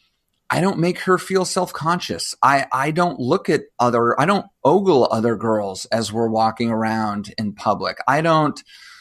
[0.51, 2.35] I don't make her feel self conscious.
[2.43, 7.33] I, I don't look at other, I don't ogle other girls as we're walking around
[7.39, 7.99] in public.
[8.09, 8.61] I don't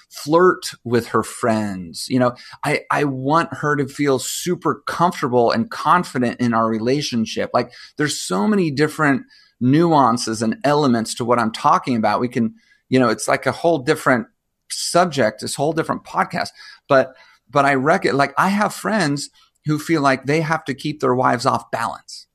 [0.09, 2.07] flirt with her friends.
[2.09, 7.49] You know, I, I want her to feel super comfortable and confident in our relationship.
[7.53, 9.23] Like there's so many different
[9.59, 12.21] nuances and elements to what I'm talking about.
[12.21, 12.55] We can,
[12.89, 14.27] you know, it's like a whole different
[14.69, 16.49] subject, this whole different podcast.
[16.87, 17.13] But,
[17.49, 19.29] but I reckon, like I have friends
[19.69, 22.25] who feel like they have to keep their wives off balance.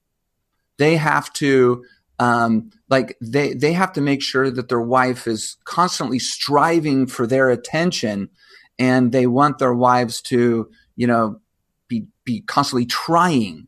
[0.78, 1.84] They have to
[2.20, 7.26] um, like they they have to make sure that their wife is constantly striving for
[7.26, 8.30] their attention,
[8.78, 11.40] and they want their wives to you know
[11.88, 13.66] be be constantly trying.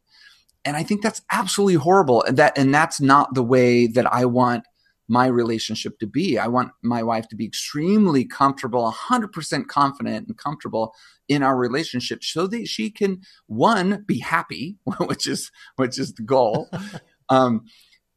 [0.64, 2.22] And I think that's absolutely horrible.
[2.22, 4.64] And that and that's not the way that I want
[5.08, 6.38] my relationship to be.
[6.38, 10.94] I want my wife to be extremely comfortable, 100% confident and comfortable
[11.28, 16.22] in our relationship so that she can one be happy, which is which is the
[16.22, 16.68] goal.
[17.28, 17.64] um,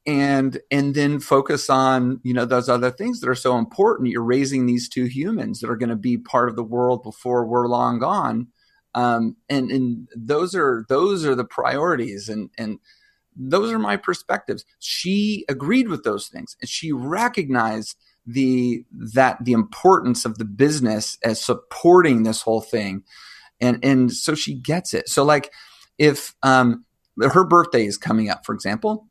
[0.06, 4.24] and and then focus on you know those other things that are so important you're
[4.24, 7.68] raising these two humans that are going to be part of the world before we're
[7.68, 8.48] long gone
[8.96, 12.80] um, and and those are those are the priorities and and
[13.40, 14.66] those are my perspectives.
[14.80, 21.18] She agreed with those things and she recognized the that the importance of the business
[21.24, 23.04] as supporting this whole thing.
[23.62, 25.10] And and so she gets it.
[25.10, 25.52] So like
[25.98, 26.86] if um
[27.22, 29.08] her birthday is coming up, for example,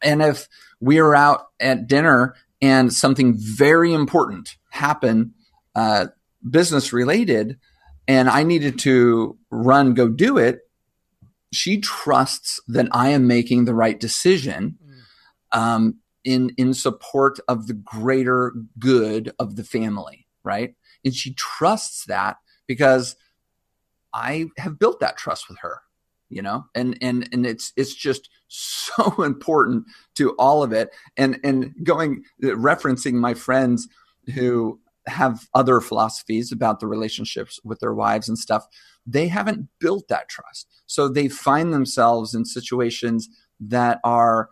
[0.00, 0.48] and if
[0.80, 5.32] we are out at dinner and something very important happened,
[5.74, 6.06] uh,
[6.48, 7.58] business related,
[8.08, 10.60] and I needed to run, go do it,
[11.56, 15.58] she trusts that I am making the right decision mm.
[15.58, 20.74] um, in in support of the greater good of the family, right?
[21.04, 22.36] And she trusts that
[22.66, 23.16] because
[24.12, 25.80] I have built that trust with her,
[26.28, 29.86] you know, and and and it's it's just so important
[30.16, 30.90] to all of it.
[31.16, 33.88] And and going referencing my friends
[34.34, 38.66] who have other philosophies about the relationships with their wives and stuff
[39.06, 40.66] they haven't built that trust.
[40.86, 43.28] So they find themselves in situations
[43.60, 44.50] that are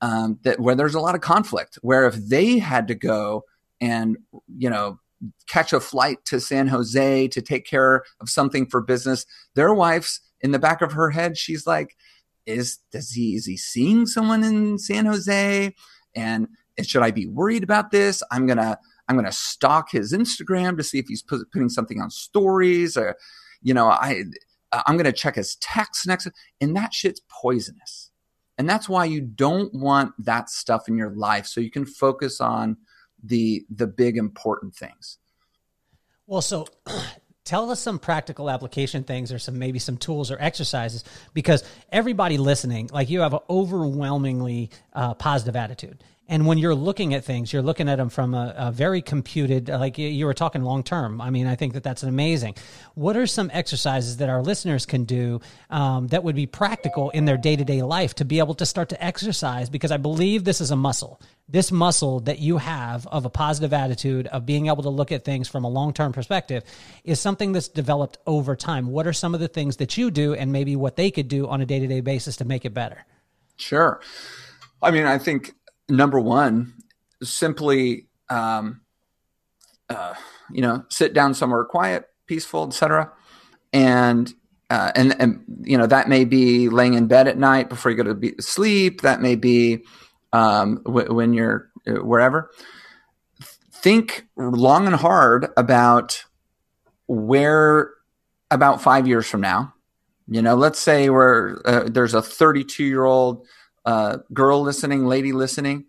[0.00, 1.78] um, that where there's a lot of conflict.
[1.80, 3.44] Where if they had to go
[3.80, 4.18] and
[4.56, 5.00] you know
[5.48, 9.24] catch a flight to San Jose to take care of something for business,
[9.54, 11.96] their wife's in the back of her head, she's like,
[12.44, 15.74] "Is does he is he seeing someone in San Jose?
[16.14, 16.48] And
[16.82, 18.22] should I be worried about this?
[18.30, 18.78] I'm gonna
[19.08, 23.16] I'm going to stalk his Instagram to see if he's putting something on stories or,
[23.62, 24.24] you know, I,
[24.72, 26.28] I'm going to check his text next.
[26.60, 28.10] And that shit's poisonous.
[28.56, 31.46] And that's why you don't want that stuff in your life.
[31.46, 32.76] So you can focus on
[33.22, 35.18] the, the big important things.
[36.26, 36.66] Well, so
[37.44, 42.38] tell us some practical application things or some maybe some tools or exercises because everybody
[42.38, 47.52] listening like you have an overwhelmingly uh, positive attitude and when you're looking at things,
[47.52, 51.20] you're looking at them from a, a very computed, like you were talking long term.
[51.20, 52.54] I mean, I think that that's amazing.
[52.94, 57.26] What are some exercises that our listeners can do um, that would be practical in
[57.26, 59.68] their day to day life to be able to start to exercise?
[59.68, 61.20] Because I believe this is a muscle.
[61.46, 65.24] This muscle that you have of a positive attitude, of being able to look at
[65.24, 66.64] things from a long term perspective,
[67.04, 68.86] is something that's developed over time.
[68.86, 71.46] What are some of the things that you do and maybe what they could do
[71.48, 73.04] on a day to day basis to make it better?
[73.56, 74.00] Sure.
[74.82, 75.54] I mean, I think
[75.88, 76.74] number one,
[77.22, 78.80] simply, um,
[79.88, 80.14] uh,
[80.50, 83.12] you know, sit down somewhere quiet, peaceful, etc.
[83.72, 84.32] And
[84.70, 87.96] uh, and and you know that may be laying in bed at night before you
[87.96, 89.02] go to be, sleep.
[89.02, 89.84] That may be
[90.32, 92.50] um, w- when you're uh, wherever.
[93.72, 96.24] Think long and hard about
[97.06, 97.90] where
[98.50, 99.74] about five years from now.
[100.26, 103.46] You know, let's say where uh, there's a 32 year old
[103.84, 105.84] uh, girl listening, lady listening,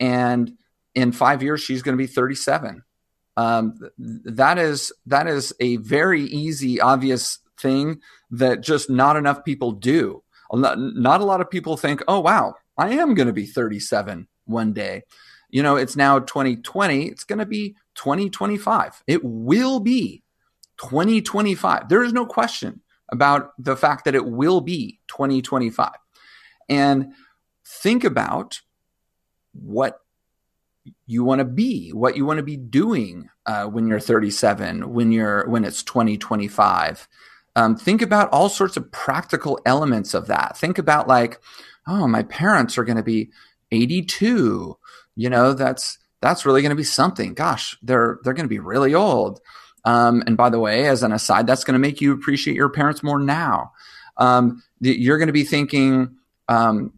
[0.00, 0.52] and
[0.94, 2.82] in five years she's going to be 37.
[3.36, 8.00] Um, that is that is a very easy, obvious thing
[8.32, 10.22] that just not enough people do.
[10.52, 14.26] Not, not a lot of people think, "Oh wow, I am going to be 37
[14.46, 15.04] one day."
[15.50, 17.06] You know, it's now 2020.
[17.06, 19.02] It's going to be 2025.
[19.06, 20.22] It will be
[20.78, 21.88] 2025.
[21.88, 22.80] There is no question
[23.10, 25.92] about the fact that it will be 2025.
[26.68, 27.12] And
[27.68, 28.60] think about
[29.52, 30.00] what
[31.06, 35.12] you want to be, what you want to be doing uh, when you're 37, when
[35.12, 37.06] you're when it's 2025.
[37.56, 40.56] Um, think about all sorts of practical elements of that.
[40.56, 41.40] Think about like,
[41.86, 43.30] oh, my parents are going to be
[43.72, 44.78] 82.
[45.16, 47.34] You know, that's that's really going to be something.
[47.34, 49.40] Gosh, they're they're going to be really old.
[49.84, 52.68] Um, and by the way, as an aside, that's going to make you appreciate your
[52.68, 53.72] parents more now.
[54.16, 56.16] Um, you're going to be thinking,
[56.48, 56.92] um,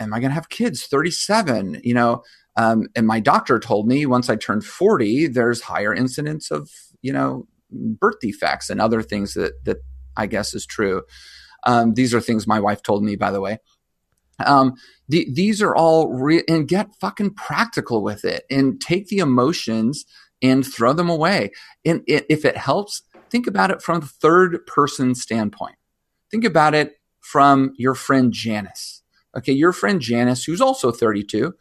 [0.00, 0.86] am I going to have kids?
[0.86, 2.22] 37, you know,
[2.56, 6.68] um, and my doctor told me once I turned 40, there's higher incidence of,
[7.02, 9.78] you know, birth defects and other things that, that
[10.16, 11.02] I guess is true.
[11.64, 13.58] Um, these are things my wife told me, by the way.
[14.44, 14.74] Um,
[15.08, 16.12] the, these are all
[16.48, 20.04] and get fucking practical with it and take the emotions
[20.42, 21.52] and throw them away.
[21.84, 25.76] And it, if it helps, think about it from the third person standpoint.
[26.30, 29.02] Think about it from your friend Janice
[29.36, 31.54] Okay, your friend Janice, who's also 32,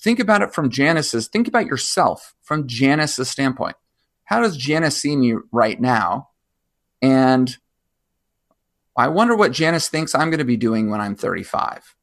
[0.00, 3.76] think about it from Janice's, think about yourself from Janice's standpoint.
[4.24, 6.30] How does Janice see me right now?
[7.02, 7.56] And
[8.96, 11.94] I wonder what Janice thinks I'm going to be doing when I'm 35.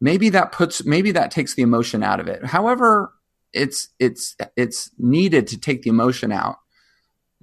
[0.00, 2.44] Maybe that puts maybe that takes the emotion out of it.
[2.44, 3.12] However,
[3.52, 6.56] it's it's it's needed to take the emotion out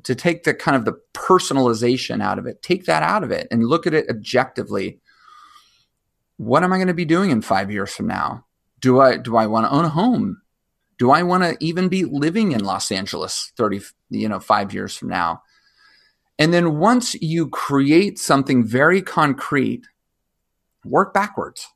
[0.04, 3.48] to take the kind of the personalization out of it take that out of it
[3.50, 5.00] and look at it objectively
[6.38, 8.46] what am I going to be doing in five years from now?
[8.80, 10.42] Do I do I want to own a home?
[10.98, 14.96] Do I want to even be living in Los Angeles 30, you know, five years
[14.96, 15.42] from now?
[16.40, 19.86] And then once you create something very concrete,
[20.84, 21.68] work backwards.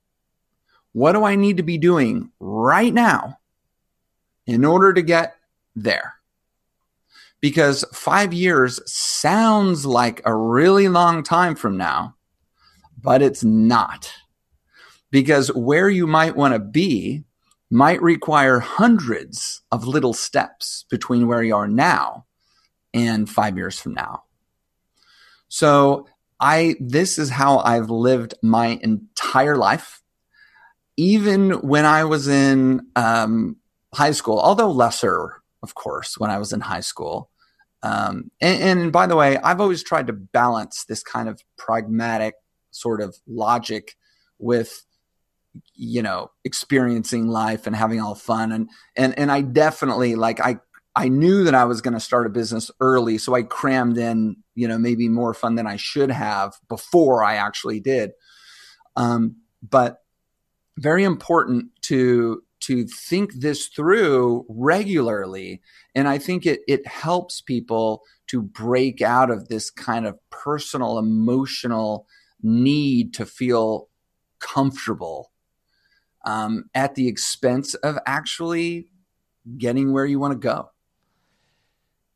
[0.94, 3.40] What do I need to be doing right now
[4.46, 5.36] in order to get
[5.76, 6.16] there?
[7.40, 12.16] Because five years sounds like a really long time from now,
[13.00, 14.12] but it's not
[15.12, 17.24] because where you might want to be
[17.70, 22.26] might require hundreds of little steps between where you are now
[22.94, 24.24] and five years from now.
[25.50, 26.08] So
[26.40, 30.02] I, this is how I've lived my entire life.
[30.96, 33.58] Even when I was in um,
[33.94, 37.30] high school, although lesser, of course, when I was in high school.
[37.84, 42.34] Um, and, and by the way, I've always tried to balance this kind of pragmatic
[42.72, 43.96] sort of logic
[44.40, 44.87] with
[45.76, 48.52] you know experiencing life and having all fun.
[48.52, 50.58] And and and I definitely like I
[50.96, 54.38] I knew that I was going to start a business early so I crammed in
[54.56, 58.12] you know maybe more fun than I should have before I actually did.
[58.96, 60.02] Um, but
[60.78, 65.62] very important to to think this through regularly
[65.96, 70.98] and I think it it helps people to break out of this kind of personal
[70.98, 72.08] emotional
[72.42, 73.90] need to feel
[74.40, 75.32] comfortable
[76.28, 78.90] um, at the expense of actually
[79.58, 80.70] getting where you want to go.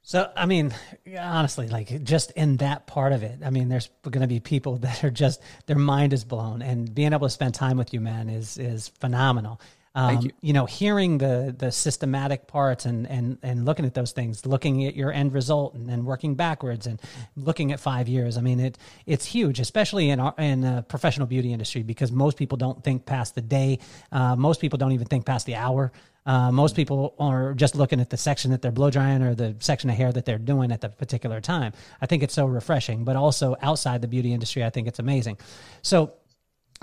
[0.01, 0.74] So, I mean,
[1.18, 4.76] honestly, like just in that part of it, I mean, there's going to be people
[4.80, 8.01] that are just their mind is blown, and being able to spend time with you,
[8.01, 9.62] man, is is phenomenal.
[9.94, 10.32] Um, you.
[10.42, 10.54] you.
[10.54, 14.96] know, hearing the the systematic parts and and and looking at those things, looking at
[14.96, 17.02] your end result, and then working backwards and
[17.36, 18.38] looking at five years.
[18.38, 22.38] I mean, it it's huge, especially in our in the professional beauty industry, because most
[22.38, 23.80] people don't think past the day.
[24.12, 25.92] Uh, most people don't even think past the hour.
[26.26, 29.56] Uh, most people are just looking at the section that they're blow drying or the
[29.60, 31.74] section of hair that they're doing at the particular time.
[32.00, 35.38] I think it's so refreshing, but also outside the beauty industry, I think it's amazing.
[35.82, 36.14] So,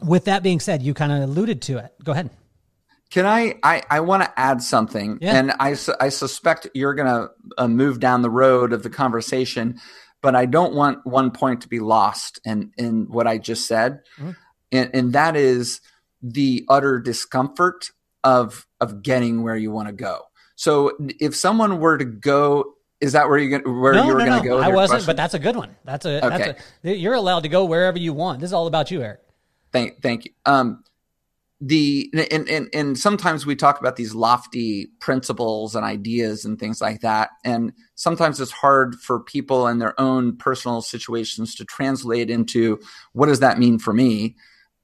[0.02, 1.94] with that being said, you kind of alluded to it.
[2.02, 2.30] Go ahead.
[3.10, 3.54] Can I?
[3.62, 5.36] I, I want to add something, yeah.
[5.36, 9.80] and I, I suspect you're going to uh, move down the road of the conversation,
[10.20, 14.00] but I don't want one point to be lost in in what I just said,
[14.18, 14.32] mm-hmm.
[14.72, 15.80] and, and that is
[16.22, 17.90] the utter discomfort
[18.24, 20.22] of of getting where you want to go.
[20.56, 24.42] So if someone were to go is that where you where no, you're no, going
[24.42, 24.56] to no.
[24.56, 24.58] go?
[24.58, 25.06] I wasn't, question?
[25.06, 25.76] but that's a good one.
[25.84, 26.38] That's a, okay.
[26.38, 28.40] that's a you're allowed to go wherever you want.
[28.40, 29.20] This is all about you, Eric.
[29.72, 30.32] Thank thank you.
[30.46, 30.82] Um
[31.60, 36.80] the and, and and sometimes we talk about these lofty principles and ideas and things
[36.80, 37.30] like that.
[37.44, 42.78] And sometimes it's hard for people in their own personal situations to translate into
[43.12, 44.36] what does that mean for me?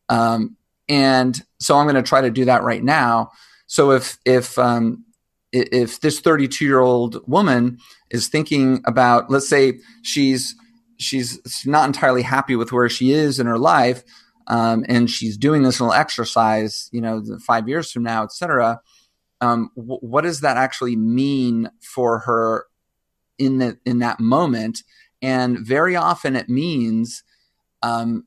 [0.08, 0.56] Um,
[0.88, 3.30] and so i'm going to try to do that right now.
[3.66, 5.04] So if if um,
[5.52, 7.78] if this 32 year old woman
[8.10, 10.56] is thinking about let's say she's
[10.98, 14.02] she's not entirely happy with where she is in her life
[14.46, 18.80] um, and she's doing this little exercise, you know, five years from now, et cetera,
[19.40, 22.66] um, w- what does that actually mean for her
[23.38, 24.82] in the in that moment?
[25.22, 27.22] And very often it means
[27.82, 28.24] um,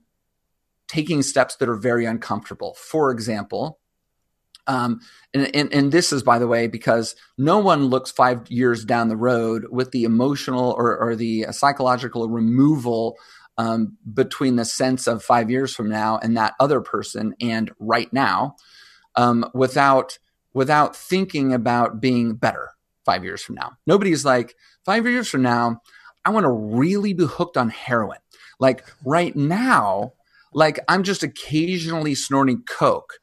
[0.87, 2.75] taking steps that are very uncomfortable.
[2.75, 3.79] For example,
[4.67, 4.99] um,
[5.33, 9.07] and, and, and, this is, by the way, because no one looks five years down
[9.07, 13.15] the road with the emotional or, or the psychological removal
[13.57, 18.11] um, between the sense of five years from now and that other person and right
[18.13, 18.55] now
[19.15, 20.19] um, without
[20.53, 22.69] without thinking about being better
[23.05, 23.73] five years from now.
[23.85, 24.55] Nobody's like
[24.85, 25.81] five years from now.
[26.25, 28.19] I want to really be hooked on heroin.
[28.59, 30.13] Like right now,
[30.53, 33.13] like I'm just occasionally snorting coke,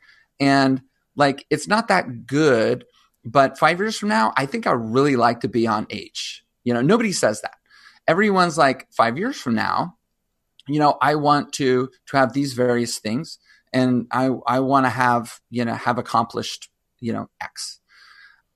[0.41, 0.81] and
[1.17, 2.85] like it's not that good.
[3.27, 6.45] But five years from now, I think I really like to be on H.
[6.63, 7.55] You know, nobody says that.
[8.07, 9.97] Everyone's like five years from now,
[10.69, 13.39] you know, I want to to have these various things,
[13.73, 17.81] and I I want to have you know have accomplished you know X.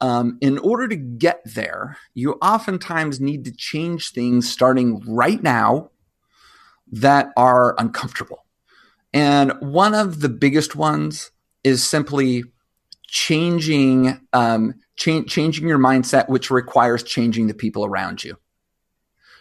[0.00, 5.90] Um, in order to get there, you oftentimes need to change things starting right now
[6.92, 8.44] that are uncomfortable.
[9.12, 11.32] And one of the biggest ones
[11.64, 12.44] is simply
[13.08, 18.36] changing um, cha- changing your mindset, which requires changing the people around you.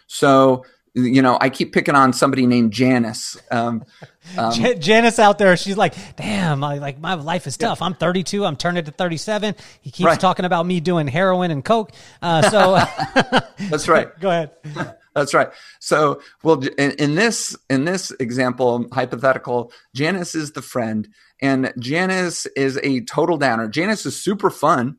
[0.06, 0.64] So
[1.04, 3.36] you know, I keep picking on somebody named Janice.
[3.50, 3.84] Um,
[4.36, 7.80] um, Janice out there, she's like, "Damn, I, like my life is tough.
[7.80, 7.86] Yeah.
[7.86, 8.44] I'm 32.
[8.44, 9.54] I'm turning to 37.
[9.80, 10.20] He keeps right.
[10.20, 11.92] talking about me doing heroin and coke.
[12.20, 13.40] Uh, so
[13.70, 14.08] that's right.
[14.20, 14.50] Go ahead.
[15.14, 15.48] That's right.
[15.80, 21.08] So, well, in, in, this in this example, hypothetical, Janice is the friend,
[21.40, 23.68] and Janice is a total downer.
[23.68, 24.98] Janice is super fun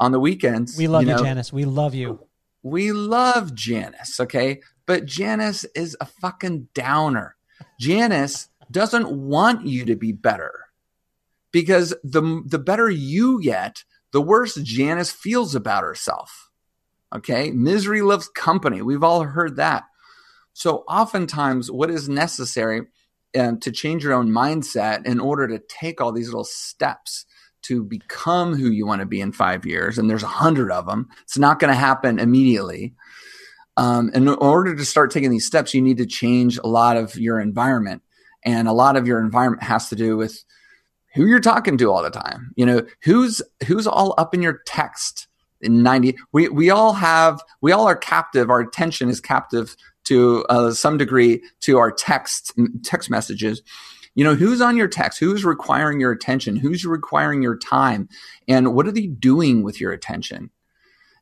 [0.00, 0.76] on the weekends.
[0.76, 1.18] We love you, know.
[1.18, 1.52] you Janice.
[1.52, 2.26] We love you.
[2.62, 4.20] We love Janice.
[4.20, 7.36] Okay, but Janice is a fucking downer.
[7.78, 10.66] Janice doesn't want you to be better
[11.52, 16.50] because the the better you get, the worse Janice feels about herself.
[17.14, 18.82] Okay, misery loves company.
[18.82, 19.84] We've all heard that.
[20.52, 22.82] So oftentimes, what is necessary
[23.38, 27.26] um, to change your own mindset in order to take all these little steps
[27.62, 30.86] to become who you want to be in five years, and there's a hundred of
[30.86, 31.08] them.
[31.22, 32.94] It's not going to happen immediately.
[33.76, 37.16] Um, in order to start taking these steps, you need to change a lot of
[37.16, 38.02] your environment.
[38.44, 40.44] And a lot of your environment has to do with
[41.14, 42.52] who you're talking to all the time.
[42.56, 45.28] You know, who's who's all up in your text
[45.60, 48.50] in 90 we we all have we all are captive.
[48.50, 52.52] Our attention is captive to uh, some degree to our text
[52.82, 53.62] text messages.
[54.14, 55.18] You know who's on your text?
[55.18, 56.56] Who's requiring your attention?
[56.56, 58.08] Who's requiring your time?
[58.46, 60.50] And what are they doing with your attention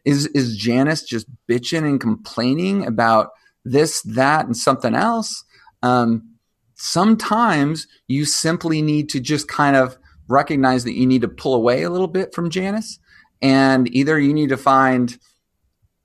[0.04, 3.30] is is Janice just bitching and complaining about
[3.64, 5.44] this, that, and something else?
[5.82, 6.36] Um,
[6.74, 9.96] sometimes you simply need to just kind of
[10.28, 12.98] recognize that you need to pull away a little bit from Janice,
[13.40, 15.16] and either you need to find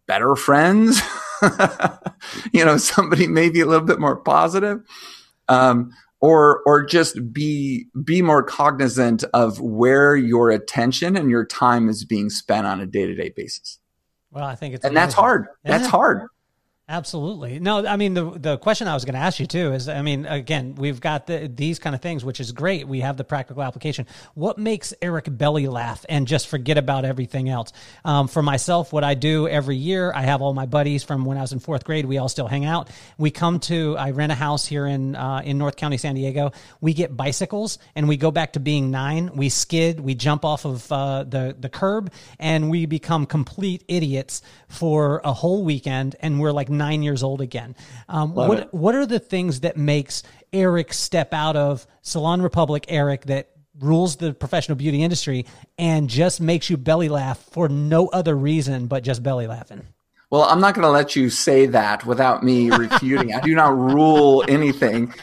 [0.07, 1.01] better friends,
[2.53, 4.79] you know, somebody maybe a little bit more positive,
[5.47, 5.91] um,
[6.21, 12.05] or or just be be more cognizant of where your attention and your time is
[12.05, 13.79] being spent on a day-to-day basis
[14.31, 15.05] well i think it's and amazing.
[15.05, 15.77] that's hard yeah.
[15.77, 16.27] that's hard
[16.89, 17.59] Absolutely.
[17.59, 20.01] No, I mean the the question I was going to ask you too is I
[20.01, 22.87] mean again, we've got the, these kind of things which is great.
[22.87, 24.07] We have the practical application.
[24.35, 27.73] What makes Eric belly laugh and just forget about everything else?
[28.05, 31.37] Um, for myself, what I do every year, I have all my buddies from when
[31.37, 32.89] I was in 4th grade, we all still hang out.
[33.17, 36.53] We come to I rent a house here in uh, in North County, San Diego.
[36.79, 39.35] We get bicycles and we go back to being 9.
[39.35, 44.41] We skid, we jump off of uh, the the curb and we become complete idiots
[44.69, 47.75] for a whole weekend and we're like nine years old again.
[48.07, 48.73] Um, what it.
[48.73, 50.23] what are the things that makes
[50.53, 53.49] Eric step out of Salon Republic Eric that
[53.79, 55.45] rules the professional beauty industry
[55.77, 59.83] and just makes you belly laugh for no other reason but just belly laughing?
[60.29, 63.33] Well, I'm not going to let you say that without me refuting.
[63.33, 65.13] I do not rule anything.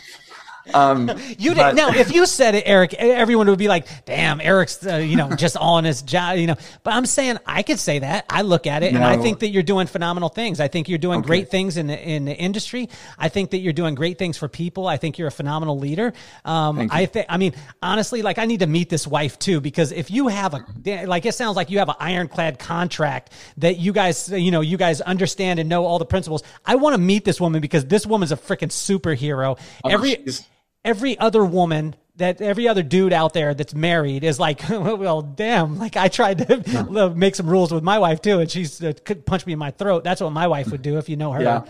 [0.73, 4.97] Um, you now, if you said it, Eric, everyone would be like, "Damn, Eric's uh,
[4.97, 6.57] you know just on his job," you know.
[6.83, 8.25] But I'm saying I could say that.
[8.31, 9.01] I look at it no.
[9.01, 10.61] and I think that you're doing phenomenal things.
[10.61, 11.27] I think you're doing okay.
[11.27, 12.89] great things in the in the industry.
[13.19, 14.87] I think that you're doing great things for people.
[14.87, 16.13] I think you're a phenomenal leader.
[16.45, 17.27] Um, I think.
[17.29, 20.55] I mean, honestly, like I need to meet this wife too because if you have
[20.55, 20.65] a
[21.07, 24.77] like, it sounds like you have an ironclad contract that you guys you know you
[24.77, 26.43] guys understand and know all the principles.
[26.65, 29.59] I want to meet this woman because this woman's a freaking superhero.
[29.85, 30.47] Oh, Every geez
[30.85, 35.79] every other woman that every other dude out there that's married is like, well, damn.
[35.79, 39.27] Like I tried to make some rules with my wife too, and she's uh, could
[39.27, 40.05] punch me in my throat.
[40.05, 41.43] That's what my wife would do if you know her.
[41.43, 41.65] Yeah.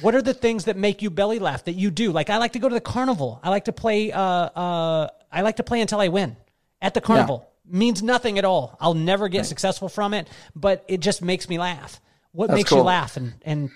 [0.00, 2.12] What are the things that make you belly laugh that you do?
[2.12, 3.40] Like I like to go to the carnival.
[3.42, 4.12] I like to play.
[4.12, 6.36] Uh, uh, I like to play until I win
[6.80, 7.42] at the carnival.
[7.44, 7.78] Yeah.
[7.78, 8.76] Means nothing at all.
[8.80, 9.46] I'll never get right.
[9.46, 12.00] successful from it, but it just makes me laugh.
[12.30, 12.78] What that's makes cool.
[12.78, 13.70] you laugh and and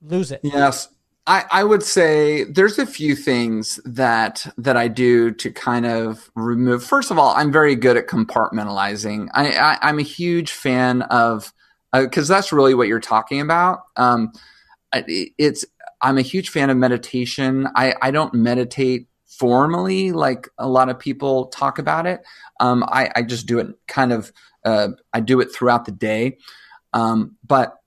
[0.00, 0.40] lose it?
[0.42, 0.88] Yes.
[1.26, 6.30] I, I would say there's a few things that that I do to kind of
[6.34, 6.84] remove.
[6.84, 9.28] First of all, I'm very good at compartmentalizing.
[9.34, 11.52] I, I am a huge fan of
[11.92, 13.80] because uh, that's really what you're talking about.
[13.96, 14.32] Um,
[14.92, 15.64] it's
[16.00, 17.68] I'm a huge fan of meditation.
[17.74, 22.22] I I don't meditate formally like a lot of people talk about it.
[22.60, 24.32] Um, I I just do it kind of
[24.64, 26.38] uh, I do it throughout the day.
[26.92, 27.78] Um, but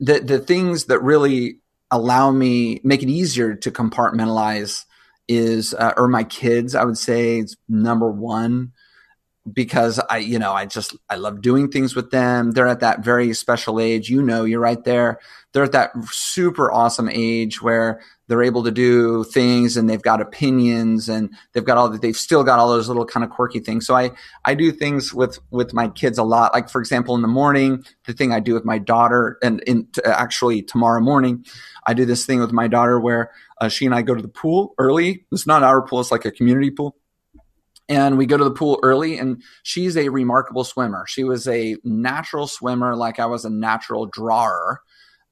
[0.00, 1.60] the the things that really
[1.90, 4.84] allow me make it easier to compartmentalize
[5.28, 8.72] is uh, or my kids i would say it's number one
[9.52, 12.52] because i you know i just i love doing things with them.
[12.52, 14.08] They're at that very special age.
[14.08, 15.20] You know you're right there.
[15.52, 20.20] They're at that super awesome age where they're able to do things and they've got
[20.20, 23.60] opinions and they've got all that they've still got all those little kind of quirky
[23.60, 23.86] things.
[23.86, 24.10] So i
[24.44, 26.52] i do things with with my kids a lot.
[26.52, 29.88] Like for example in the morning the thing i do with my daughter and in
[30.04, 31.44] actually tomorrow morning
[31.86, 33.30] i do this thing with my daughter where
[33.60, 35.24] uh, she and i go to the pool early.
[35.32, 36.00] It's not our pool.
[36.00, 36.96] It's like a community pool
[37.88, 41.76] and we go to the pool early and she's a remarkable swimmer she was a
[41.84, 44.80] natural swimmer like i was a natural drawer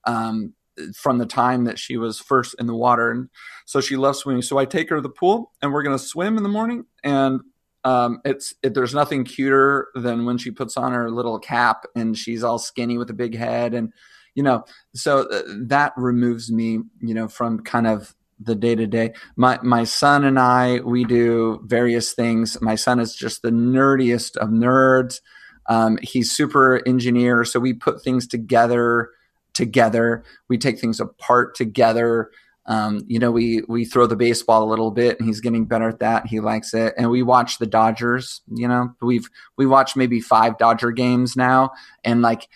[0.05, 0.55] um,
[0.95, 3.11] from the time that she was first in the water.
[3.11, 3.29] And
[3.65, 4.43] so she loves swimming.
[4.43, 6.85] So I take her to the pool and we're going to swim in the morning.
[7.03, 7.41] And
[7.85, 12.19] um, it's it, there's nothing cuter than when she puts on her little cap and
[12.19, 13.93] she's all skinny with a big head and
[14.35, 18.87] you know so uh, that removes me you know from kind of the day to
[18.87, 19.13] day.
[19.37, 22.61] My my son and I we do various things.
[22.61, 25.21] My son is just the nerdiest of nerds.
[25.69, 29.11] Um, he's super engineer, so we put things together
[29.57, 30.23] together.
[30.49, 32.31] We take things apart together.
[32.67, 35.89] Um, you know, we we throw the baseball a little bit, and he's getting better
[35.89, 36.27] at that.
[36.27, 38.43] He likes it, and we watch the Dodgers.
[38.49, 41.73] You know, we've we watched maybe five Dodger games now,
[42.05, 42.49] and like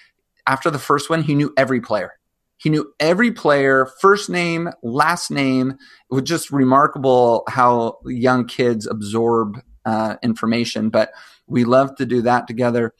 [0.46, 2.12] after the first one, he knew every player.
[2.60, 5.70] He knew every player, first name, last name.
[5.70, 10.90] It was just remarkable how young kids absorb uh, information.
[10.90, 11.10] But
[11.46, 12.92] we love to do that together.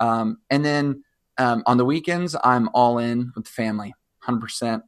[0.00, 1.02] Um, and then
[1.38, 3.94] um, on the weekends, I'm all in with the family,
[4.28, 4.82] 100%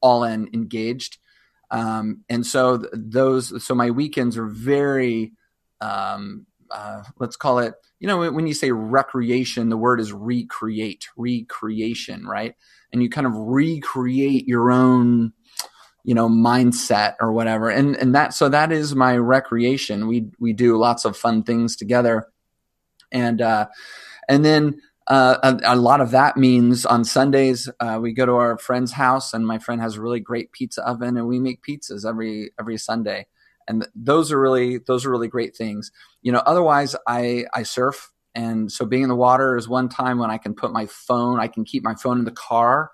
[0.00, 1.18] all in, engaged.
[1.70, 5.32] Um, and so th- those, so my weekends are very,
[5.80, 11.06] um, uh, let's call it, you know, when you say recreation, the word is recreate,
[11.16, 12.56] recreation, right?
[12.92, 15.32] And you kind of recreate your own,
[16.04, 17.70] you know, mindset or whatever.
[17.70, 20.06] And and that so that is my recreation.
[20.08, 22.28] We we do lots of fun things together,
[23.10, 23.68] and uh,
[24.28, 28.34] and then uh, a, a, lot of that means on Sundays uh, we go to
[28.34, 31.62] our friend's house, and my friend has a really great pizza oven, and we make
[31.62, 33.26] pizzas every every Sunday,
[33.66, 35.90] and th- those are really those are really great things.
[36.22, 40.18] You know, otherwise I I surf, and so being in the water is one time
[40.18, 42.90] when I can put my phone, I can keep my phone in the car,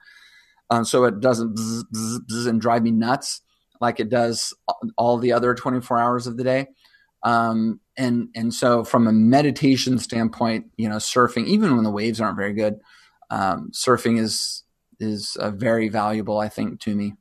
[0.71, 3.41] um, so it doesn't bzz, bzz, bzz and drive me nuts.
[3.81, 4.53] like it does
[4.97, 6.67] all the other 24 hours of the day.
[7.23, 12.21] Um, and and so from a meditation standpoint, you know, surfing even when the waves
[12.21, 12.81] aren't very good,
[13.31, 14.63] um, surfing is
[15.01, 17.15] is uh, very valuable, I think, to me.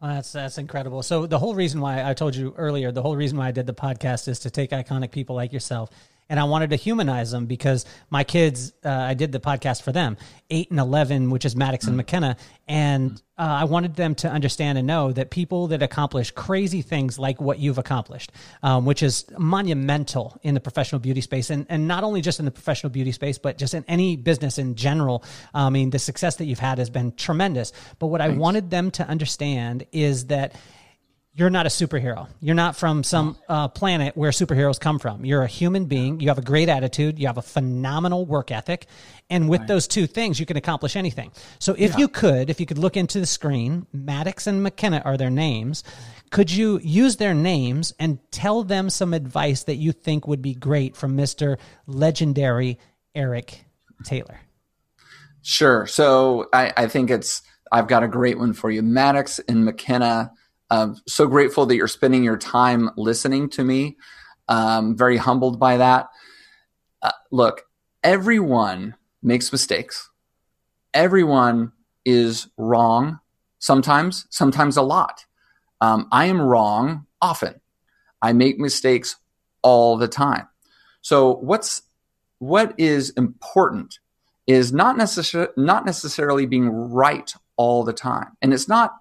[0.00, 1.02] That's that's incredible.
[1.02, 3.66] So the whole reason why I told you earlier, the whole reason why I did
[3.66, 5.90] the podcast is to take iconic people like yourself
[6.28, 9.92] and I wanted to humanize them because my kids, uh, I did the podcast for
[9.92, 10.16] them,
[10.50, 12.36] eight and eleven, which is Maddox and McKenna,
[12.66, 17.18] and uh, I wanted them to understand and know that people that accomplish crazy things
[17.18, 18.32] like what you've accomplished,
[18.62, 22.44] um, which is monumental in the professional beauty space, and and not only just in
[22.44, 25.22] the professional beauty space, but just in any business in general.
[25.54, 27.72] I mean, the success that you've had has been tremendous.
[27.98, 28.34] But what Thanks.
[28.34, 30.54] I wanted them to understand is that
[31.36, 32.28] you're not a superhero.
[32.40, 35.26] You're not from some uh, planet where superheroes come from.
[35.26, 36.18] You're a human being.
[36.18, 37.18] You have a great attitude.
[37.18, 38.86] You have a phenomenal work ethic.
[39.28, 39.68] And with right.
[39.68, 41.30] those two things, you can accomplish anything.
[41.58, 41.98] So if yeah.
[41.98, 45.84] you could, if you could look into the screen, Maddox and McKenna are their names.
[46.30, 50.54] Could you use their names and tell them some advice that you think would be
[50.54, 51.58] great from Mr.
[51.86, 52.78] Legendary
[53.14, 53.66] Eric
[54.04, 54.40] Taylor?
[55.42, 55.86] Sure.
[55.86, 58.82] So I, I think it's, I've got a great one for you.
[58.82, 60.32] Maddox and McKenna
[60.70, 63.96] um, so grateful that you're spending your time listening to me.
[64.48, 66.08] Um, very humbled by that.
[67.02, 67.62] Uh, look,
[68.02, 70.10] everyone makes mistakes.
[70.94, 71.72] Everyone
[72.04, 73.20] is wrong
[73.58, 75.24] sometimes, sometimes a lot.
[75.80, 77.60] Um, I am wrong often.
[78.22, 79.16] I make mistakes
[79.62, 80.48] all the time.
[81.02, 81.82] So what's
[82.38, 83.98] what is important
[84.46, 88.92] is not necessarily not necessarily being right all the time, and it's not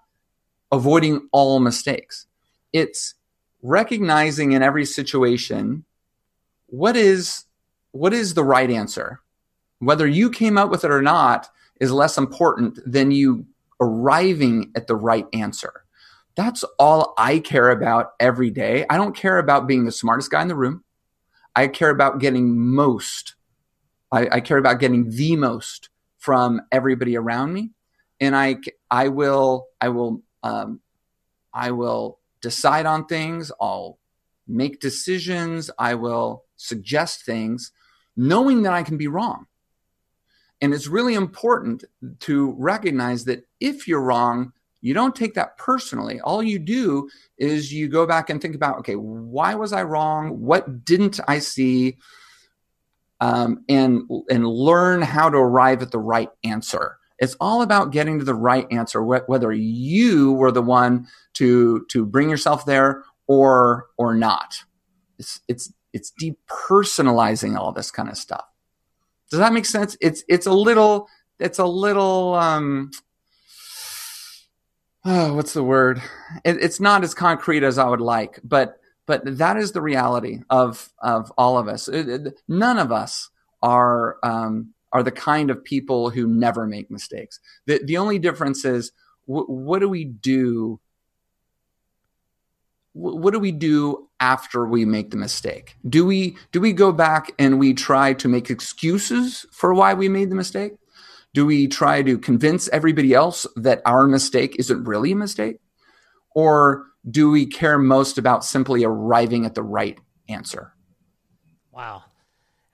[0.72, 2.26] avoiding all mistakes.
[2.74, 3.16] It's
[3.62, 5.86] recognizing in every situation
[6.68, 7.46] what is
[7.92, 9.22] what is the right answer.
[9.80, 13.46] Whether you came up with it or not is less important than you
[13.80, 15.86] arriving at the right answer.
[16.36, 18.86] That's all I care about every day.
[18.90, 20.84] I don't care about being the smartest guy in the room.
[21.56, 23.36] I care about getting most.
[24.12, 27.72] I, I care about getting the most from everybody around me,
[28.20, 28.58] and I
[28.92, 30.80] I will I will um,
[31.53, 33.51] I will decide on things.
[33.59, 33.97] I'll
[34.47, 35.72] make decisions.
[35.80, 37.72] I will suggest things,
[38.15, 39.47] knowing that I can be wrong.
[40.61, 41.84] And it's really important
[42.22, 46.22] to recognize that if you're wrong, you don't take that personally.
[46.22, 47.09] All you do
[47.39, 50.41] is you go back and think about, okay, why was I wrong?
[50.41, 51.97] What didn't I see?
[53.19, 56.97] Um, and and learn how to arrive at the right answer.
[57.20, 61.86] It's all about getting to the right answer, wh- whether you were the one to
[61.90, 64.56] to bring yourself there or or not.
[65.18, 68.46] It's it's it's depersonalizing all this kind of stuff.
[69.32, 69.98] Does that make sense?
[70.02, 71.08] It's it's a little
[71.40, 72.92] it's a little um
[75.06, 76.02] oh, what's the word?
[76.44, 80.40] It, it's not as concrete as I would like, but but that is the reality
[80.50, 81.88] of of all of us.
[81.88, 83.30] It, it, none of us
[83.62, 87.41] are um, are the kind of people who never make mistakes.
[87.65, 88.93] The, the only difference is
[89.27, 90.80] w- what do we do?
[92.95, 95.76] W- what do we do after we make the mistake?
[95.89, 100.07] Do we do we go back and we try to make excuses for why we
[100.07, 100.76] made the mistake?
[101.34, 105.57] Do we try to convince everybody else that our mistake isn't really a mistake?
[106.34, 109.99] Or do we care most about simply arriving at the right
[110.30, 110.73] answer?
[111.73, 112.05] Wow.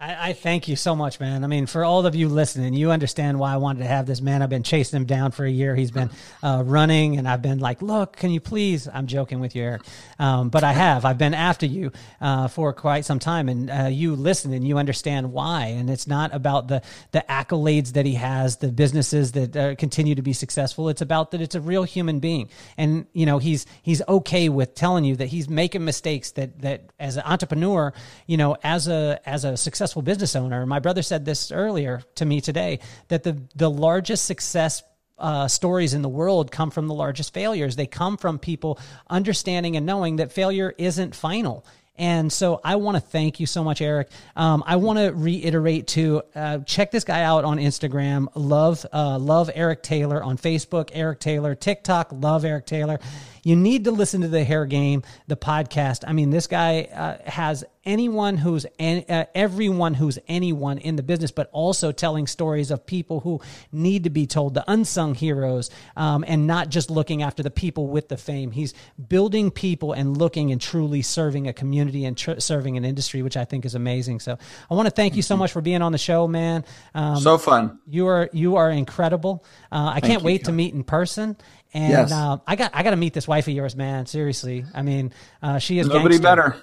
[0.01, 1.43] I, I, thank you so much, man.
[1.43, 4.19] I mean, for all of you listening, you understand why I wanted to have this
[4.19, 4.41] man.
[4.41, 5.75] I've been chasing him down for a year.
[5.75, 6.09] He's been
[6.41, 9.83] uh, running, and I've been like, "Look, can you please?" I'm joking with you, Eric,
[10.17, 11.05] um, but I have.
[11.05, 14.79] I've been after you uh, for quite some time, and uh, you listen and you
[14.79, 15.65] understand why.
[15.67, 20.15] And it's not about the the accolades that he has, the businesses that uh, continue
[20.15, 20.89] to be successful.
[20.89, 24.73] It's about that it's a real human being, and you know he's he's okay with
[24.73, 26.31] telling you that he's making mistakes.
[26.31, 27.93] That that as an entrepreneur,
[28.25, 30.65] you know, as a as a successful successful business owner.
[30.65, 34.83] My brother said this earlier to me today that the the largest success
[35.17, 37.75] uh, stories in the world come from the largest failures.
[37.75, 41.65] They come from people understanding and knowing that failure isn't final.
[41.97, 44.07] And so I want to thank you so much, Eric.
[44.35, 48.27] Um, I want to reiterate to uh, check this guy out on Instagram.
[48.33, 50.89] Love, uh, love Eric Taylor on Facebook.
[50.93, 52.07] Eric Taylor TikTok.
[52.11, 52.97] Love Eric Taylor.
[53.43, 56.03] You need to listen to the Hair Game, the podcast.
[56.07, 61.31] I mean, this guy uh, has anyone who's uh, everyone who's anyone in the business,
[61.31, 63.41] but also telling stories of people who
[63.71, 67.87] need to be told, the unsung heroes, um, and not just looking after the people
[67.87, 68.51] with the fame.
[68.51, 68.73] He's
[69.09, 73.37] building people and looking and truly serving a community and tr- serving an industry, which
[73.37, 74.19] I think is amazing.
[74.19, 74.37] So
[74.69, 76.63] I want to thank you so much for being on the show, man.
[76.93, 77.79] Um, so fun.
[77.87, 79.43] You are you are incredible.
[79.71, 81.37] Uh, I can't wait to meet in person
[81.73, 82.11] And Yes.
[82.11, 84.05] um, I got I got to meet this wife of yours, man.
[84.05, 86.23] Seriously, I mean, uh, she is Nobody gangster.
[86.23, 86.55] better.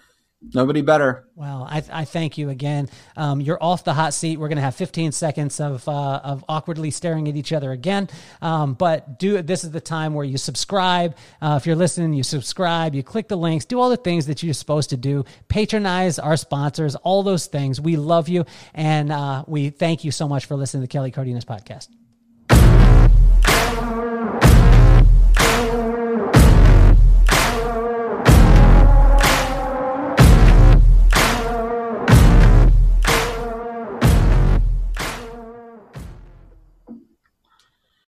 [0.54, 1.24] Nobody better.
[1.34, 2.88] Well, I, I thank you again.
[3.16, 4.38] Um, you're off the hot seat.
[4.38, 8.08] We're going to have 15 seconds of uh, of awkwardly staring at each other again.
[8.40, 11.16] Um, but do this is the time where you subscribe.
[11.42, 12.94] Uh, if you're listening, you subscribe.
[12.94, 13.64] You click the links.
[13.64, 15.24] Do all the things that you're supposed to do.
[15.48, 16.94] Patronize our sponsors.
[16.94, 17.80] All those things.
[17.80, 18.44] We love you,
[18.74, 21.88] and uh, we thank you so much for listening to the Kelly Cardenas podcast.